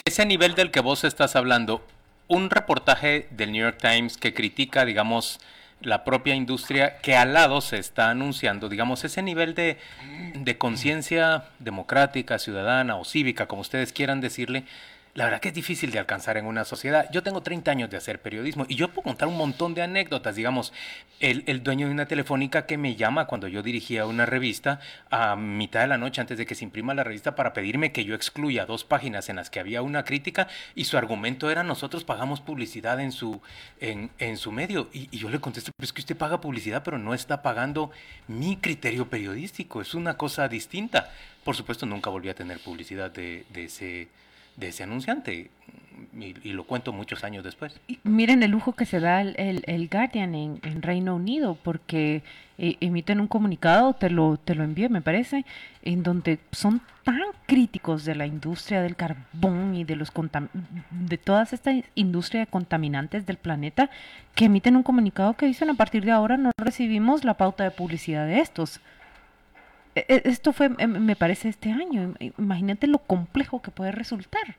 ese 0.05 0.25
nivel 0.25 0.55
del 0.55 0.71
que 0.71 0.81
vos 0.81 1.03
estás 1.03 1.35
hablando, 1.35 1.81
un 2.27 2.49
reportaje 2.49 3.27
del 3.31 3.51
New 3.51 3.63
York 3.63 3.77
Times 3.81 4.17
que 4.17 4.33
critica, 4.33 4.85
digamos, 4.85 5.39
la 5.81 6.03
propia 6.03 6.35
industria 6.35 6.97
que 6.97 7.15
al 7.15 7.33
lado 7.33 7.61
se 7.61 7.77
está 7.77 8.09
anunciando, 8.09 8.69
digamos, 8.69 9.03
ese 9.05 9.21
nivel 9.21 9.55
de, 9.55 9.77
de 10.35 10.57
conciencia 10.57 11.45
democrática, 11.59 12.37
ciudadana 12.37 12.97
o 12.97 13.05
cívica, 13.05 13.47
como 13.47 13.61
ustedes 13.61 13.93
quieran 13.93 14.19
decirle, 14.19 14.65
la 15.19 15.25
verdad 15.25 15.41
que 15.41 15.49
es 15.49 15.53
difícil 15.53 15.91
de 15.91 15.99
alcanzar 15.99 16.37
en 16.37 16.45
una 16.45 16.63
sociedad. 16.63 17.09
Yo 17.11 17.21
tengo 17.21 17.41
30 17.41 17.69
años 17.69 17.89
de 17.89 17.97
hacer 17.97 18.21
periodismo 18.21 18.65
y 18.69 18.75
yo 18.75 18.87
puedo 18.87 19.03
contar 19.03 19.27
un 19.27 19.35
montón 19.35 19.73
de 19.73 19.81
anécdotas. 19.81 20.33
Digamos, 20.33 20.71
el, 21.19 21.43
el, 21.45 21.61
dueño 21.61 21.87
de 21.87 21.91
una 21.91 22.05
telefónica 22.05 22.65
que 22.65 22.77
me 22.77 22.95
llama 22.95 23.27
cuando 23.27 23.49
yo 23.49 23.61
dirigía 23.61 24.05
una 24.05 24.25
revista 24.25 24.79
a 25.09 25.35
mitad 25.35 25.81
de 25.81 25.87
la 25.87 25.97
noche 25.97 26.21
antes 26.21 26.37
de 26.37 26.45
que 26.45 26.55
se 26.55 26.63
imprima 26.63 26.93
la 26.93 27.03
revista 27.03 27.35
para 27.35 27.51
pedirme 27.51 27.91
que 27.91 28.05
yo 28.05 28.15
excluya 28.15 28.65
dos 28.65 28.85
páginas 28.85 29.27
en 29.27 29.35
las 29.35 29.49
que 29.49 29.59
había 29.59 29.81
una 29.81 30.05
crítica 30.05 30.47
y 30.73 30.85
su 30.85 30.97
argumento 30.97 31.51
era 31.51 31.63
nosotros 31.63 32.05
pagamos 32.05 32.39
publicidad 32.39 33.01
en 33.01 33.11
su, 33.11 33.41
en, 33.81 34.11
en 34.19 34.37
su 34.37 34.53
medio. 34.53 34.87
Y, 34.93 35.09
yo 35.17 35.29
le 35.29 35.41
contesto, 35.41 35.73
pues 35.75 35.91
que 35.91 35.99
usted 35.99 36.15
paga 36.15 36.39
publicidad 36.39 36.81
pero 36.81 36.97
no 36.97 37.13
está 37.13 37.41
pagando 37.41 37.91
mi 38.29 38.55
criterio 38.55 39.09
periodístico. 39.09 39.81
Es 39.81 39.95
una 39.95 40.15
cosa 40.15 40.47
distinta. 40.47 41.11
Por 41.43 41.57
supuesto, 41.57 41.85
nunca 41.85 42.09
volví 42.09 42.29
a 42.29 42.35
tener 42.35 42.59
publicidad 42.59 43.11
de, 43.11 43.45
de 43.49 43.65
ese 43.65 44.07
de 44.59 44.67
ese 44.67 44.83
anunciante. 44.83 45.49
Y, 46.13 46.53
lo 46.53 46.63
cuento 46.63 46.93
muchos 46.93 47.23
años 47.23 47.43
después. 47.43 47.79
Miren 48.03 48.41
el 48.41 48.51
lujo 48.51 48.73
que 48.73 48.85
se 48.85 48.99
da 48.99 49.21
el, 49.21 49.63
el, 49.65 49.89
Guardian 49.89 50.33
en, 50.33 50.81
Reino 50.81 51.15
Unido, 51.15 51.57
porque 51.61 52.23
eh, 52.57 52.77
emiten 52.79 53.19
un 53.19 53.27
comunicado, 53.27 53.93
te 53.93 54.09
lo, 54.09 54.37
te 54.37 54.55
lo 54.55 54.63
envié, 54.63 54.89
me 54.89 55.01
parece, 55.01 55.45
en 55.81 56.03
donde 56.03 56.39
son 56.51 56.81
tan 57.03 57.19
críticos 57.45 58.05
de 58.05 58.15
la 58.15 58.25
industria 58.25 58.81
del 58.81 58.95
carbón 58.95 59.75
y 59.75 59.83
de 59.83 59.95
los 59.95 60.11
de 60.89 61.17
toda 61.17 61.43
esta 61.43 61.71
industria 61.95 62.41
de 62.41 62.47
contaminantes 62.47 63.25
del 63.25 63.37
planeta, 63.37 63.89
que 64.35 64.45
emiten 64.45 64.75
un 64.75 64.83
comunicado 64.83 65.33
que 65.33 65.45
dicen 65.45 65.69
a 65.69 65.75
partir 65.75 66.05
de 66.05 66.11
ahora 66.11 66.37
no 66.37 66.51
recibimos 66.57 67.23
la 67.23 67.35
pauta 67.35 67.63
de 67.63 67.71
publicidad 67.71 68.25
de 68.25 68.39
estos. 68.39 68.79
Esto 69.95 70.53
fue, 70.53 70.69
me 70.69 71.15
parece, 71.15 71.49
este 71.49 71.71
año. 71.71 72.13
Imagínate 72.37 72.87
lo 72.87 72.99
complejo 72.99 73.61
que 73.61 73.71
puede 73.71 73.91
resultar. 73.91 74.55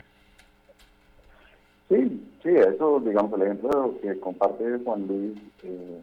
Sí, 1.89 2.23
sí, 2.43 2.51
eso, 2.51 3.01
digamos, 3.01 3.33
el 3.35 3.43
ejemplo 3.43 3.99
que 4.01 4.19
comparte 4.21 4.79
Juan 4.85 5.07
Luis 5.07 5.39
eh, 5.65 6.01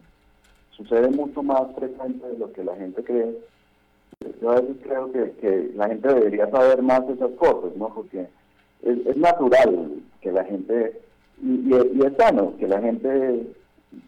sucede 0.70 1.08
mucho 1.08 1.42
más 1.42 1.62
frecuente 1.74 2.26
de 2.26 2.38
lo 2.38 2.52
que 2.52 2.62
la 2.62 2.76
gente 2.76 3.02
cree. 3.02 3.38
Yo 4.42 4.50
a 4.50 4.60
veces 4.60 4.76
creo 4.82 5.10
que, 5.12 5.70
la 5.74 5.88
gente 5.88 6.08
debería 6.08 6.50
saber 6.50 6.82
más 6.82 7.06
de 7.06 7.14
esas 7.14 7.30
cosas, 7.32 7.74
¿no? 7.76 7.88
Porque 7.94 8.28
es, 8.82 9.16
natural 9.16 10.02
que 10.20 10.32
la 10.32 10.44
gente, 10.44 11.00
y, 11.42 11.70
y, 11.70 12.02
es 12.04 12.16
sano 12.18 12.54
que 12.58 12.68
la 12.68 12.80
gente 12.80 13.46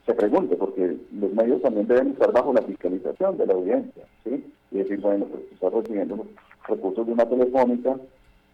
se 0.05 0.15
pregunte, 0.15 0.57
porque 0.57 0.97
los 1.13 1.33
medios 1.33 1.63
también 1.63 1.87
deben 1.87 2.11
estar 2.11 2.33
bajo 2.33 2.53
la 2.53 2.63
fiscalización 2.63 3.39
de 3.39 3.47
la 3.47 3.55
audiencia, 3.55 4.05
¿sí? 4.25 4.45
Y 4.71 4.79
decir, 4.79 5.01
bueno, 5.01 5.27
pues 5.27 5.43
está 5.53 5.71
recibiendo 5.71 6.25
recursos 6.69 7.07
de 7.07 7.13
una 7.13 7.29
telefónica, 7.29 7.97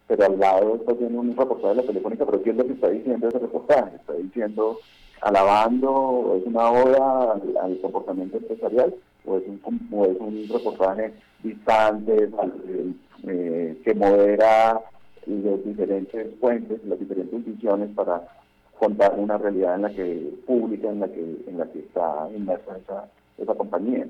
pero 0.07 0.25
al 0.25 0.39
lado 0.39 0.75
está 0.75 0.93
haciendo 0.93 1.19
un 1.19 1.35
reportaje 1.35 1.67
de 1.69 1.75
la 1.75 1.87
telefónica, 1.87 2.25
pero 2.25 2.41
¿qué 2.41 2.49
es 2.51 2.55
lo 2.55 2.65
que 2.65 2.73
está 2.73 2.89
diciendo 2.89 3.27
ese 3.27 3.39
reportaje? 3.39 3.95
Está 3.97 4.13
diciendo, 4.13 4.79
alabando, 5.21 6.37
es 6.39 6.47
una 6.47 6.71
oda 6.71 7.39
al, 7.61 7.79
comportamiento 7.81 8.37
empresarial, 8.37 8.95
o 9.25 9.37
es 9.37 9.43
un, 9.47 9.89
o 9.91 10.05
es 10.05 10.17
un 10.19 10.47
reportaje 10.51 11.13
distante, 11.43 12.29
eh, 13.27 13.81
que 13.83 13.93
modera 13.93 14.81
los 15.25 15.65
diferentes 15.65 16.27
puentes, 16.39 16.83
las 16.85 16.99
diferentes 16.99 17.45
visiones 17.45 17.89
para 17.93 18.27
contar 18.79 19.13
una 19.17 19.37
realidad 19.37 19.75
en 19.75 19.81
la 19.81 19.89
que 19.89 20.33
pública 20.45 20.89
en 20.89 20.99
la 20.99 21.07
que 21.07 21.37
en 21.47 21.57
la 21.57 21.65
que 21.65 21.79
está 21.79 22.29
inmersa 22.35 22.77
esa, 22.77 23.09
esa 23.37 23.55
compañía. 23.55 24.07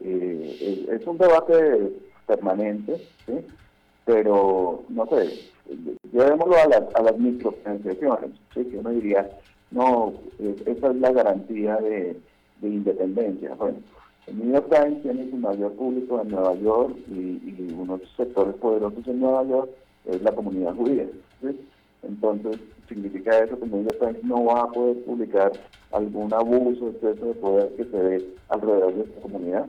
Eh, 0.00 0.86
es, 0.90 1.06
un 1.06 1.18
debate 1.18 1.92
permanente, 2.26 2.96
¿sí? 3.26 3.32
pero 4.04 4.82
no 4.88 5.06
sé, 5.06 5.50
llevémoslo 6.12 6.56
a 6.56 6.66
las, 6.68 6.94
a 6.94 7.02
las 7.02 7.18
microfinanciaciones, 7.18 8.30
¿sí? 8.52 8.64
que 8.64 8.78
uno 8.78 8.90
diría, 8.90 9.28
no, 9.70 10.14
esa 10.66 10.90
es 10.90 10.96
la 10.96 11.12
garantía 11.12 11.76
de, 11.76 12.16
de 12.60 12.68
independencia. 12.68 13.54
Bueno, 13.54 13.78
el 14.26 14.38
New 14.38 14.52
York 14.52 14.68
Times 14.70 15.02
tiene 15.02 15.30
su 15.30 15.36
mayor 15.36 15.72
público 15.72 16.20
en 16.20 16.28
Nueva 16.28 16.54
York 16.54 16.96
y, 17.08 17.12
y 17.12 17.76
unos 17.78 18.00
sectores 18.16 18.54
poderosos 18.56 19.06
en 19.06 19.20
Nueva 19.20 19.44
York 19.44 19.70
es 20.06 20.22
la 20.22 20.32
comunidad 20.32 20.74
judía. 20.74 21.06
Entonces, 22.02 22.58
significa 22.88 23.38
eso 23.38 23.58
que 23.58 23.66
New 23.66 23.82
York 23.82 23.98
Times 23.98 24.24
no 24.24 24.44
va 24.44 24.62
a 24.62 24.68
poder 24.68 25.02
publicar 25.04 25.52
algún 25.92 26.32
abuso, 26.32 26.88
exceso 26.90 27.26
de 27.26 27.34
poder 27.34 27.68
que 27.76 27.84
se 27.84 27.96
ve 27.96 28.28
alrededor 28.48 28.94
de 28.94 29.02
esta 29.02 29.20
comunidad. 29.20 29.66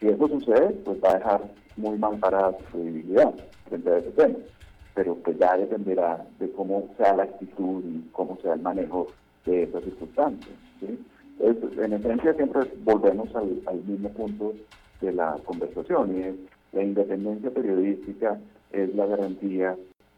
Si 0.00 0.08
eso 0.08 0.28
sucede, 0.28 0.70
pues 0.84 0.98
va 1.02 1.10
a 1.10 1.18
dejar 1.18 1.52
muy 1.76 1.98
mal 1.98 2.18
para 2.18 2.52
su 2.58 2.64
credibilidad 2.72 3.34
frente 3.68 3.90
a 3.90 3.98
ese 3.98 4.10
tema. 4.10 4.36
Pero 4.94 5.14
pues 5.16 5.38
ya 5.38 5.56
dependerá 5.56 6.26
de 6.38 6.50
cómo 6.52 6.88
sea 6.96 7.16
la 7.16 7.24
actitud 7.24 7.82
y 7.84 8.08
cómo 8.12 8.36
sea 8.42 8.54
el 8.54 8.62
manejo 8.62 9.08
de 9.44 9.64
esas 9.64 9.84
circunstancias. 9.84 10.56
¿sí? 10.80 10.98
en 11.40 11.92
esencia 11.92 12.34
siempre 12.34 12.62
volvemos 12.82 13.34
al, 13.36 13.62
al 13.66 13.76
mismo 13.84 14.08
punto 14.10 14.54
de 15.00 15.12
la 15.12 15.38
conversación 15.44 16.16
y 16.16 16.22
es 16.22 16.34
la 16.72 16.82
independencia 16.82 17.50
periodística 17.50 18.38
es 18.72 18.94
la 18.94 19.06
garantía 19.06 19.76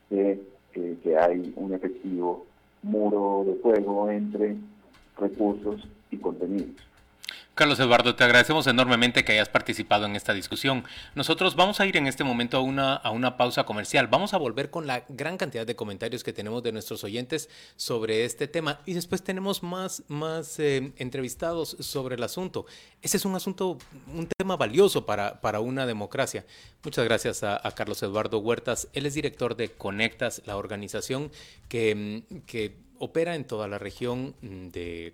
de 0.09 0.43
eh, 0.75 0.97
que 1.03 1.17
hay 1.17 1.53
un 1.57 1.73
efectivo 1.75 2.47
muro 2.83 3.45
de 3.47 3.55
fuego 3.57 4.11
entre 4.11 4.57
recursos 5.19 5.87
y 6.11 6.17
contenidos. 6.17 6.77
Carlos 7.61 7.79
Eduardo, 7.79 8.15
te 8.15 8.25
agradecemos 8.25 8.67
enormemente 8.69 9.23
que 9.23 9.33
hayas 9.33 9.51
participado 9.51 10.07
en 10.07 10.17
esta 10.17 10.33
discusión. 10.33 10.83
Nosotros 11.15 11.57
vamos 11.57 11.79
a 11.79 11.85
ir 11.85 11.99
en 11.99 12.07
este 12.07 12.25
momento 12.25 12.57
a 12.57 12.61
una, 12.61 12.95
a 12.95 13.11
una 13.11 13.37
pausa 13.37 13.65
comercial. 13.65 14.07
Vamos 14.07 14.33
a 14.33 14.39
volver 14.39 14.71
con 14.71 14.87
la 14.87 15.05
gran 15.11 15.37
cantidad 15.37 15.67
de 15.67 15.77
comentarios 15.77 16.25
que 16.25 16.33
tenemos 16.33 16.63
de 16.63 16.73
nuestros 16.73 17.05
oyentes 17.05 17.51
sobre 17.77 18.25
este 18.25 18.49
tema 18.49 18.81
y 18.87 18.95
después 18.95 19.23
tenemos 19.23 19.63
más, 19.63 20.05
más 20.09 20.59
eh, 20.59 20.93
entrevistados 20.97 21.77
sobre 21.81 22.15
el 22.15 22.23
asunto. 22.23 22.65
Ese 23.03 23.19
es 23.19 23.27
un 23.27 23.35
asunto, 23.35 23.77
un 24.07 24.27
tema 24.39 24.57
valioso 24.57 25.05
para, 25.05 25.43
para 25.43 25.61
una 25.61 25.85
democracia. 25.85 26.47
Muchas 26.83 27.05
gracias 27.05 27.43
a, 27.43 27.61
a 27.63 27.73
Carlos 27.73 28.03
Eduardo 28.03 28.39
Huertas. 28.39 28.89
Él 28.95 29.05
es 29.05 29.13
director 29.13 29.55
de 29.55 29.69
Conectas, 29.69 30.41
la 30.47 30.57
organización 30.57 31.31
que, 31.69 32.23
que 32.47 32.79
opera 32.99 33.35
en 33.35 33.45
toda 33.45 33.69
la 33.69 33.77
región 33.77 34.35
de 34.41 35.13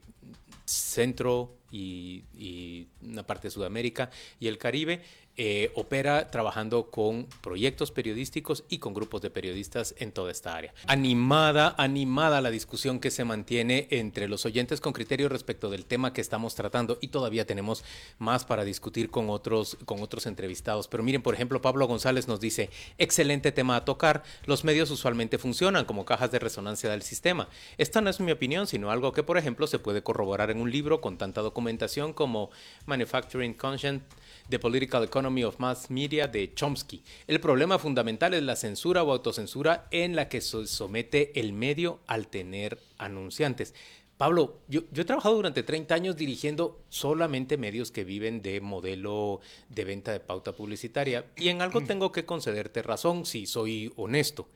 Centro 0.65 1.56
y, 1.71 2.25
y, 2.37 2.89
una 3.03 3.27
parte 3.27 3.49
de 3.49 3.51
Sudamérica 3.51 4.11
y 4.41 4.49
el 4.49 4.59
Caribe 4.59 5.03
eh, 5.39 5.71
opera 5.75 6.31
trabajando 6.31 6.91
con 6.91 7.27
proyectos 7.43 7.91
periodísticos 7.91 8.65
y 8.71 8.79
con 8.79 8.95
grupos 8.95 9.21
de 9.21 9.29
periodistas 9.29 9.95
en 9.99 10.11
toda 10.11 10.33
esta 10.33 10.57
área. 10.57 10.73
Animada, 10.87 11.75
animada 11.77 12.41
la 12.41 12.51
discusión 12.51 13.01
que 13.01 13.11
se 13.11 13.25
mantiene 13.25 13.87
entre 13.91 14.29
los 14.29 14.47
oyentes 14.47 14.81
con 14.81 14.95
criterio 14.95 15.29
respecto 15.29 15.69
del 15.69 15.85
tema 15.85 16.15
que 16.15 16.23
estamos 16.23 16.55
tratando 16.55 16.97
y 17.03 17.09
todavía 17.09 17.45
tenemos 17.45 17.85
más 18.19 18.47
para 18.47 18.65
discutir 18.65 19.11
con 19.11 19.29
otros, 19.29 19.77
con 19.85 20.03
otros 20.03 20.25
entrevistados. 20.25 20.89
Pero 20.89 21.03
miren, 21.03 21.21
por 21.21 21.35
ejemplo, 21.35 21.61
Pablo 21.61 21.87
González 21.87 22.29
nos 22.29 22.41
dice, 22.41 22.71
excelente 22.97 23.53
tema 23.53 23.77
a 23.77 23.85
tocar, 23.85 24.23
los 24.47 24.65
medios 24.65 24.91
usualmente 24.91 25.37
funcionan 25.37 25.85
como 25.85 26.07
cajas 26.07 26.31
de 26.31 26.39
resonancia 26.39 26.89
del 26.89 27.03
sistema. 27.03 27.49
Esta 27.77 28.01
no 28.01 28.09
es 28.09 28.21
mi 28.21 28.33
opinión, 28.33 28.67
sino 28.67 28.91
algo 28.91 29.13
que, 29.13 29.23
por 29.23 29.37
ejemplo, 29.37 29.67
se 29.67 29.79
puede 29.79 30.03
corroborar 30.03 30.51
en 30.51 30.63
un 30.63 30.71
libro 30.71 31.03
con 31.03 31.19
tanta 31.19 31.43
documentación 31.43 32.15
como 32.15 32.49
Manufacturing 32.87 33.53
Conscience 33.53 34.03
The 34.49 34.59
Political 34.59 35.05
Economy 35.05 35.26
of 35.27 35.59
Mass 35.59 35.91
Media 35.91 36.29
de 36.29 36.55
Chomsky. 36.55 37.03
El 37.27 37.41
problema 37.41 37.79
fundamental 37.79 38.33
es 38.35 38.43
la 38.43 38.55
censura 38.55 39.03
o 39.03 39.11
autocensura 39.11 39.89
en 39.91 40.15
la 40.15 40.29
que 40.29 40.41
se 40.41 40.67
somete 40.67 41.39
el 41.41 41.53
medio 41.53 42.01
al 42.07 42.29
tener 42.29 42.79
anunciantes. 42.99 43.75
Pablo, 44.17 44.61
yo, 44.69 44.83
yo, 44.93 45.03
he 45.03 45.05
trabajado 45.05 45.35
durante 45.35 45.63
30 45.63 45.95
años 45.95 46.17
dirigiendo 46.17 46.81
solamente 46.89 47.59
medios 47.59 47.91
que 47.91 48.05
viven 48.05 48.41
de 48.41 48.61
modelo 48.61 49.41
de 49.69 49.85
venta 49.85 50.13
de 50.13 50.21
pauta 50.21 50.53
publicitaria 50.53 51.27
y 51.37 51.49
en 51.49 51.61
algo 51.61 51.83
tengo 51.83 52.13
que 52.13 52.25
concederte 52.25 52.83
razón 52.83 53.27
si 53.27 53.47
soy 53.47 53.93
honesto. 53.97 54.49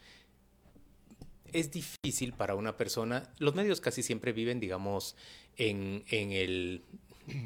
Es 1.52 1.70
difícil 1.72 2.32
para 2.32 2.54
una 2.54 2.76
persona, 2.76 3.28
los 3.38 3.56
medios 3.56 3.80
casi 3.80 4.02
siempre 4.02 4.32
viven, 4.32 4.60
digamos, 4.60 5.16
en, 5.56 6.04
en 6.08 6.32
el 6.32 6.82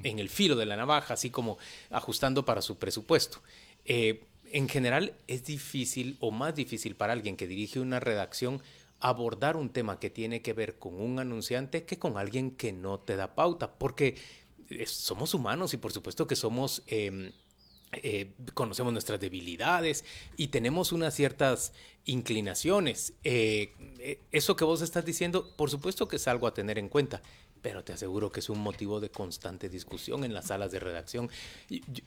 en 0.02 0.18
el 0.18 0.28
filo 0.28 0.56
de 0.56 0.66
la 0.66 0.76
navaja, 0.76 1.14
así 1.14 1.30
como 1.30 1.58
ajustando 1.90 2.44
para 2.44 2.62
su 2.62 2.76
presupuesto. 2.76 3.42
eh, 3.84 4.24
en 4.52 4.68
general 4.68 5.14
es 5.26 5.44
difícil 5.44 6.16
o 6.20 6.30
más 6.30 6.54
difícil 6.54 6.94
para 6.94 7.12
alguien 7.12 7.36
que 7.36 7.48
dirige 7.48 7.80
una 7.80 7.98
redacción 7.98 8.62
abordar 9.00 9.56
un 9.56 9.70
tema 9.70 9.98
que 9.98 10.10
tiene 10.10 10.42
que 10.42 10.52
ver 10.52 10.78
con 10.78 10.94
un 11.00 11.18
anunciante 11.18 11.84
que 11.84 11.98
con 11.98 12.16
alguien 12.16 12.52
que 12.52 12.72
no 12.72 13.00
te 13.00 13.16
da 13.16 13.34
pauta, 13.34 13.72
porque 13.72 14.16
eh, 14.70 14.86
somos 14.86 15.34
humanos 15.34 15.74
y 15.74 15.76
por 15.76 15.92
supuesto 15.92 16.26
que 16.26 16.36
somos... 16.36 16.82
Em, 16.86 17.32
eh, 18.02 18.32
conocemos 18.54 18.92
nuestras 18.92 19.20
debilidades 19.20 20.04
y 20.36 20.48
tenemos 20.48 20.90
unas 20.90 21.14
ciertas 21.14 21.72
inclinaciones. 22.04 23.12
Eso 24.32 24.56
que 24.56 24.64
vos 24.64 24.82
estás 24.82 25.04
diciendo, 25.04 25.54
por 25.56 25.70
supuesto 25.70 26.08
que 26.08 26.16
es 26.16 26.26
algo 26.26 26.48
a 26.48 26.54
tener 26.54 26.76
en 26.76 26.88
cuenta 26.88 27.22
pero 27.64 27.82
te 27.82 27.94
aseguro 27.94 28.30
que 28.30 28.40
es 28.40 28.50
un 28.50 28.58
motivo 28.58 29.00
de 29.00 29.08
constante 29.08 29.70
discusión 29.70 30.22
en 30.22 30.34
las 30.34 30.48
salas 30.48 30.70
de 30.70 30.80
redacción. 30.80 31.30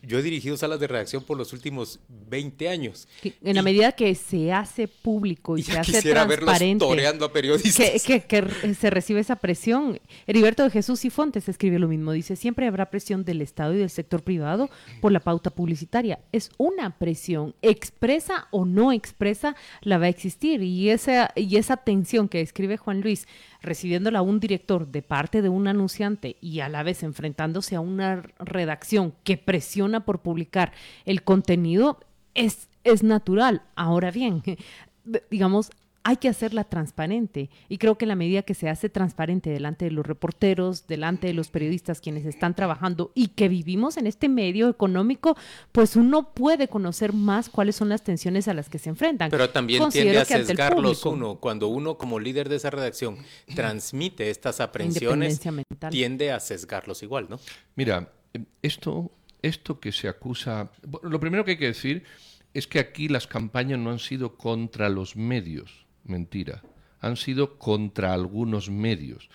Yo 0.04 0.20
he 0.20 0.22
dirigido 0.22 0.56
salas 0.56 0.80
de 0.80 0.86
redacción 0.86 1.24
por 1.24 1.36
los 1.36 1.52
últimos 1.52 2.00
20 2.30 2.70
años. 2.70 3.08
En 3.44 3.56
la 3.56 3.64
medida 3.64 3.92
que 3.94 4.14
se 4.14 4.54
hace 4.54 4.88
público 4.88 5.58
y, 5.58 5.64
se 5.64 5.80
hace 5.80 6.04
transparente, 6.04 6.86
a 6.86 7.34
periodistas. 7.34 8.04
Que, 8.04 8.22
que, 8.22 8.76
se 8.76 8.92
recibe 8.92 9.20
esa 9.20 9.38
presión. 9.38 10.00
Heriberto 10.28 10.64
de 10.64 10.70
Jesús 10.70 11.04
y 11.06 11.10
Fontes 11.10 11.50
escribe 11.50 11.80
lo 11.80 11.88
mismo. 11.88 12.12
Dice, 12.12 12.36
siempre 12.36 12.68
habrá 12.68 12.92
presión 12.92 13.26
del 13.26 13.42
Estado 13.42 13.74
y 13.74 13.78
del 13.80 13.90
sector 13.90 14.22
privado 14.22 14.70
por 15.02 15.12
la 15.12 15.22
pauta 15.22 15.50
publicitaria. 15.50 16.20
Es 16.32 16.52
una 16.58 17.00
presión, 17.00 17.56
expresa 17.64 18.48
o 18.52 18.66
no 18.66 18.92
expresa, 18.92 19.56
la 19.82 19.98
va 19.98 20.06
a 20.06 20.10
existir. 20.10 20.62
Y 20.62 20.92
esa, 20.92 21.32
y 21.36 21.58
esa 21.58 21.78
tensión 21.78 22.30
que 22.30 22.42
escribe 22.42 22.78
Juan 22.78 23.02
Luis 23.02 23.28
recibiéndola 23.62 24.22
un 24.22 24.40
director 24.40 24.88
de 24.88 25.02
parte 25.02 25.42
de 25.42 25.50
un 25.50 25.68
anunciante 25.68 26.38
y 26.42 26.60
a 26.60 26.70
la 26.70 26.84
vez 26.84 27.04
enfrentándose 27.04 27.76
a 27.76 27.80
una 27.80 28.24
redacción 28.40 29.14
que 29.24 29.38
presiona 29.38 30.06
por 30.06 30.20
publicar 30.20 30.74
el 31.06 31.24
contenido, 31.24 32.00
es, 32.34 32.70
es 32.84 33.04
natural. 33.04 33.64
Ahora 33.76 34.12
bien, 34.12 34.44
digamos, 35.32 35.72
hay 36.08 36.16
que 36.16 36.30
hacerla 36.30 36.64
transparente. 36.64 37.50
Y 37.68 37.80
creo 37.80 37.98
que 37.98 38.06
en 38.06 38.10
la 38.10 38.16
medida 38.16 38.42
que 38.42 38.54
se 38.54 38.70
hace 38.70 38.88
transparente 38.88 39.50
delante 39.50 39.84
de 39.84 39.92
los 39.92 40.06
reporteros, 40.06 40.88
delante 40.88 41.28
de 41.28 41.34
los 41.34 41.50
periodistas 41.50 42.00
quienes 42.00 42.26
están 42.26 42.56
trabajando 42.56 43.12
y 43.14 43.28
que 43.28 43.50
vivimos 43.50 43.98
en 43.98 44.08
este 44.08 44.30
medio 44.30 44.70
económico, 44.70 45.36
pues 45.74 45.98
uno 45.98 46.34
puede 46.34 46.70
conocer 46.70 47.12
más 47.12 47.50
cuáles 47.50 47.76
son 47.76 47.90
las 47.90 48.06
tensiones 48.06 48.48
a 48.48 48.54
las 48.54 48.70
que 48.70 48.80
se 48.80 48.88
enfrentan. 48.88 49.30
Pero 49.30 49.50
también 49.50 49.84
tiende 49.90 50.18
a 50.18 50.24
sesgarlos 50.24 51.06
uno. 51.06 51.42
Cuando 51.42 51.68
uno 51.68 51.98
como 51.98 52.22
líder 52.22 52.48
de 52.48 52.56
esa 52.56 52.70
redacción 52.70 53.18
transmite 53.54 54.30
estas 54.30 54.62
aprensiones, 54.62 55.42
tiende 55.90 56.32
a 56.32 56.40
sesgarlos 56.40 57.04
igual, 57.04 57.28
¿no? 57.30 57.38
Mira, 57.76 58.14
esto, 58.62 59.12
esto 59.42 59.82
que 59.82 59.92
se 59.92 60.08
acusa... 60.08 60.72
Lo 61.04 61.20
primero 61.20 61.44
que 61.44 61.52
hay 61.52 61.58
que 61.58 61.66
decir 61.66 62.06
es 62.54 62.66
que 62.66 62.80
aquí 62.80 63.10
las 63.10 63.28
campañas 63.28 63.78
no 63.78 63.92
han 63.92 64.00
sido 64.00 64.38
contra 64.38 64.88
los 64.88 65.18
medios 65.18 65.87
mentira, 66.10 66.64
han 67.00 67.18
sido 67.18 67.58
contra 67.58 68.14
algunos 68.14 68.70
medios. 68.70 69.30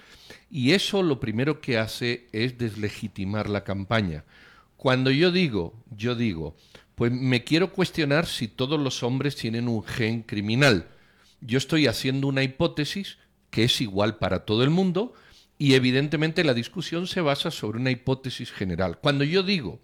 Y 0.50 0.72
eso 0.72 1.02
lo 1.02 1.20
primero 1.20 1.60
que 1.60 1.78
hace 1.78 2.26
es 2.32 2.58
deslegitimar 2.58 3.48
la 3.48 3.64
campaña. 3.64 4.24
Cuando 4.76 5.10
yo 5.10 5.30
digo, 5.30 5.74
yo 5.96 6.14
digo, 6.14 6.56
pues 6.94 7.12
me 7.12 7.44
quiero 7.44 7.72
cuestionar 7.72 8.26
si 8.26 8.48
todos 8.48 8.80
los 8.80 9.02
hombres 9.02 9.36
tienen 9.36 9.68
un 9.68 9.82
gen 9.82 10.22
criminal. 10.22 10.88
Yo 11.40 11.58
estoy 11.58 11.86
haciendo 11.86 12.26
una 12.28 12.42
hipótesis 12.42 13.18
que 13.50 13.64
es 13.64 13.80
igual 13.80 14.18
para 14.18 14.44
todo 14.44 14.64
el 14.64 14.70
mundo 14.70 15.14
y 15.58 15.74
evidentemente 15.74 16.44
la 16.44 16.54
discusión 16.54 17.06
se 17.06 17.20
basa 17.20 17.50
sobre 17.50 17.78
una 17.78 17.90
hipótesis 17.90 18.50
general. 18.50 18.98
Cuando 18.98 19.24
yo 19.24 19.42
digo, 19.42 19.80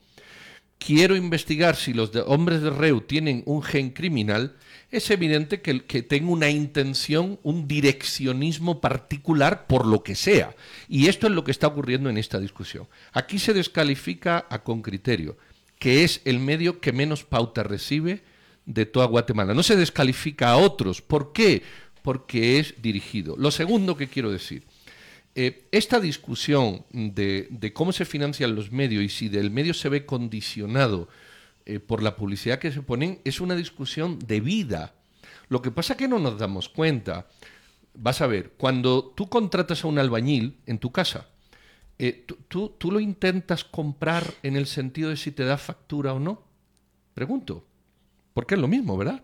quiero 0.78 1.16
investigar 1.16 1.76
si 1.76 1.92
los 1.92 2.10
hombres 2.26 2.62
de 2.62 2.70
Reu 2.70 3.00
tienen 3.00 3.42
un 3.46 3.62
gen 3.62 3.90
criminal, 3.90 4.56
es 4.90 5.10
evidente 5.10 5.60
que, 5.60 5.84
que 5.84 6.02
tengo 6.02 6.32
una 6.32 6.48
intención, 6.48 7.38
un 7.42 7.68
direccionismo 7.68 8.80
particular 8.80 9.66
por 9.66 9.86
lo 9.86 10.02
que 10.02 10.14
sea. 10.14 10.54
Y 10.88 11.08
esto 11.08 11.26
es 11.26 11.32
lo 11.32 11.44
que 11.44 11.50
está 11.50 11.66
ocurriendo 11.66 12.08
en 12.08 12.16
esta 12.16 12.38
discusión. 12.38 12.86
Aquí 13.12 13.38
se 13.38 13.52
descalifica 13.52 14.46
a 14.48 14.62
con 14.62 14.80
criterio, 14.80 15.36
que 15.78 16.04
es 16.04 16.22
el 16.24 16.38
medio 16.38 16.80
que 16.80 16.92
menos 16.92 17.24
pauta 17.24 17.62
recibe 17.62 18.22
de 18.64 18.86
toda 18.86 19.06
Guatemala. 19.06 19.54
No 19.54 19.62
se 19.62 19.76
descalifica 19.76 20.50
a 20.50 20.56
otros. 20.56 21.02
¿Por 21.02 21.32
qué? 21.32 21.62
Porque 22.02 22.58
es 22.58 22.80
dirigido. 22.80 23.34
Lo 23.36 23.50
segundo 23.50 23.96
que 23.96 24.08
quiero 24.08 24.30
decir, 24.30 24.62
eh, 25.40 25.68
esta 25.70 26.00
discusión 26.00 26.84
de, 26.90 27.72
cómo 27.72 27.92
se 27.92 28.04
financian 28.04 28.56
los 28.56 28.72
medios 28.72 29.04
y 29.04 29.08
si 29.08 29.28
del 29.28 29.52
medio 29.52 29.72
se 29.72 29.88
ve 29.88 30.04
condicionado 30.04 31.08
eh, 31.64 31.78
por 31.78 32.02
la 32.02 32.16
publicidad 32.16 32.58
que 32.58 32.72
se 32.72 32.82
ponen, 32.82 33.20
es 33.22 33.40
una 33.40 33.54
discusión 33.54 34.18
de 34.18 34.40
vida. 34.40 34.94
Lo 35.48 35.62
que 35.62 35.70
pasa 35.70 35.92
es 35.92 35.96
que 35.96 36.08
no 36.08 36.18
nos 36.18 36.40
damos 36.40 36.68
cuenta. 36.68 37.28
Vas 37.94 38.20
a 38.20 38.26
ver, 38.26 38.54
cuando 38.56 39.12
tú 39.16 39.28
contratas 39.28 39.84
a 39.84 39.86
un 39.86 40.00
albañil 40.00 40.58
en 40.66 40.80
tu 40.80 40.90
casa, 40.90 41.28
eh, 42.00 42.24
tú, 42.48 42.74
tú, 42.76 42.90
lo 42.90 42.98
intentas 42.98 43.62
comprar 43.62 44.34
en 44.42 44.56
el 44.56 44.66
sentido 44.66 45.10
de 45.10 45.16
si 45.16 45.30
te 45.30 45.44
da 45.44 45.56
factura 45.56 46.14
o 46.14 46.18
no. 46.18 46.42
Pregunto, 47.14 47.64
porque 48.34 48.56
es 48.56 48.60
lo 48.60 48.66
mismo, 48.66 48.96
¿verdad? 48.96 49.22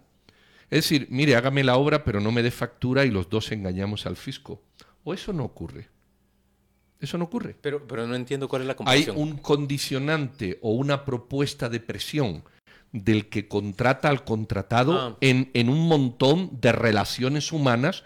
Es 0.70 0.84
decir, 0.84 1.08
mire, 1.10 1.34
hágame 1.34 1.64
la 1.64 1.76
obra, 1.76 2.04
pero 2.04 2.20
no 2.20 2.30
me 2.30 2.44
dé 2.44 2.52
factura 2.52 3.04
y 3.04 3.10
los 3.10 3.28
dos 3.28 3.50
engañamos 3.50 4.06
al 4.06 4.14
fisco. 4.14 4.62
¿O 5.02 5.12
eso 5.12 5.32
no 5.32 5.42
ocurre? 5.42 5.93
Eso 7.04 7.18
no 7.18 7.24
ocurre. 7.24 7.54
Pero, 7.60 7.86
pero 7.86 8.06
no 8.06 8.14
entiendo 8.14 8.48
cuál 8.48 8.62
es 8.62 8.68
la 8.68 8.76
comparación. 8.76 9.16
Hay 9.16 9.22
un 9.22 9.36
condicionante 9.36 10.58
o 10.62 10.72
una 10.72 11.04
propuesta 11.04 11.68
de 11.68 11.80
presión 11.80 12.42
del 12.92 13.28
que 13.28 13.48
contrata 13.48 14.08
al 14.08 14.24
contratado 14.24 14.98
ah. 14.98 15.16
en, 15.20 15.50
en, 15.52 15.68
un 15.68 15.86
montón 15.88 16.50
de 16.60 16.72
relaciones 16.72 17.52
humanas 17.52 18.04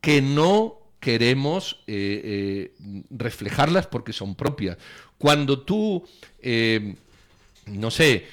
que 0.00 0.20
no 0.20 0.80
queremos 1.04 1.82
eh, 1.86 2.72
eh, 2.78 3.02
reflejarlas 3.10 3.86
porque 3.86 4.12
son 4.12 4.34
propias. 4.34 4.78
Cuando 5.18 5.60
tú, 5.60 6.02
eh, 6.40 6.96
no 7.66 7.90
sé, 7.90 8.26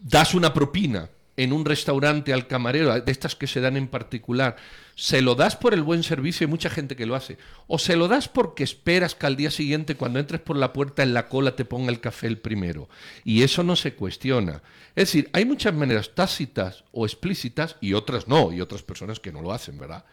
das 0.00 0.34
una 0.34 0.52
propina 0.52 1.08
en 1.36 1.52
un 1.52 1.64
restaurante 1.64 2.32
al 2.32 2.46
camarero, 2.46 3.00
de 3.00 3.12
estas 3.12 3.34
que 3.34 3.46
se 3.46 3.60
dan 3.60 3.76
en 3.76 3.88
particular, 3.88 4.56
se 4.94 5.20
lo 5.20 5.34
das 5.34 5.56
por 5.56 5.74
el 5.74 5.82
buen 5.82 6.02
servicio 6.02 6.44
y 6.44 6.50
mucha 6.50 6.70
gente 6.70 6.94
que 6.94 7.06
lo 7.06 7.16
hace, 7.16 7.38
o 7.66 7.78
se 7.78 7.96
lo 7.96 8.06
das 8.06 8.28
porque 8.28 8.62
esperas 8.62 9.14
que 9.14 9.26
al 9.26 9.36
día 9.36 9.50
siguiente 9.50 9.96
cuando 9.96 10.20
entres 10.20 10.40
por 10.40 10.56
la 10.56 10.72
puerta 10.72 11.02
en 11.02 11.14
la 11.14 11.28
cola 11.28 11.56
te 11.56 11.64
ponga 11.64 11.90
el 11.90 12.00
café 12.00 12.28
el 12.28 12.38
primero. 12.38 12.88
Y 13.24 13.42
eso 13.42 13.64
no 13.64 13.74
se 13.74 13.94
cuestiona. 13.94 14.62
Es 14.94 15.08
decir, 15.08 15.28
hay 15.32 15.44
muchas 15.44 15.74
maneras 15.74 16.12
tácitas 16.14 16.84
o 16.92 17.04
explícitas 17.04 17.76
y 17.80 17.94
otras 17.94 18.28
no, 18.28 18.52
y 18.52 18.60
otras 18.60 18.82
personas 18.82 19.18
que 19.18 19.32
no 19.32 19.42
lo 19.42 19.52
hacen, 19.52 19.78
¿verdad? 19.78 20.04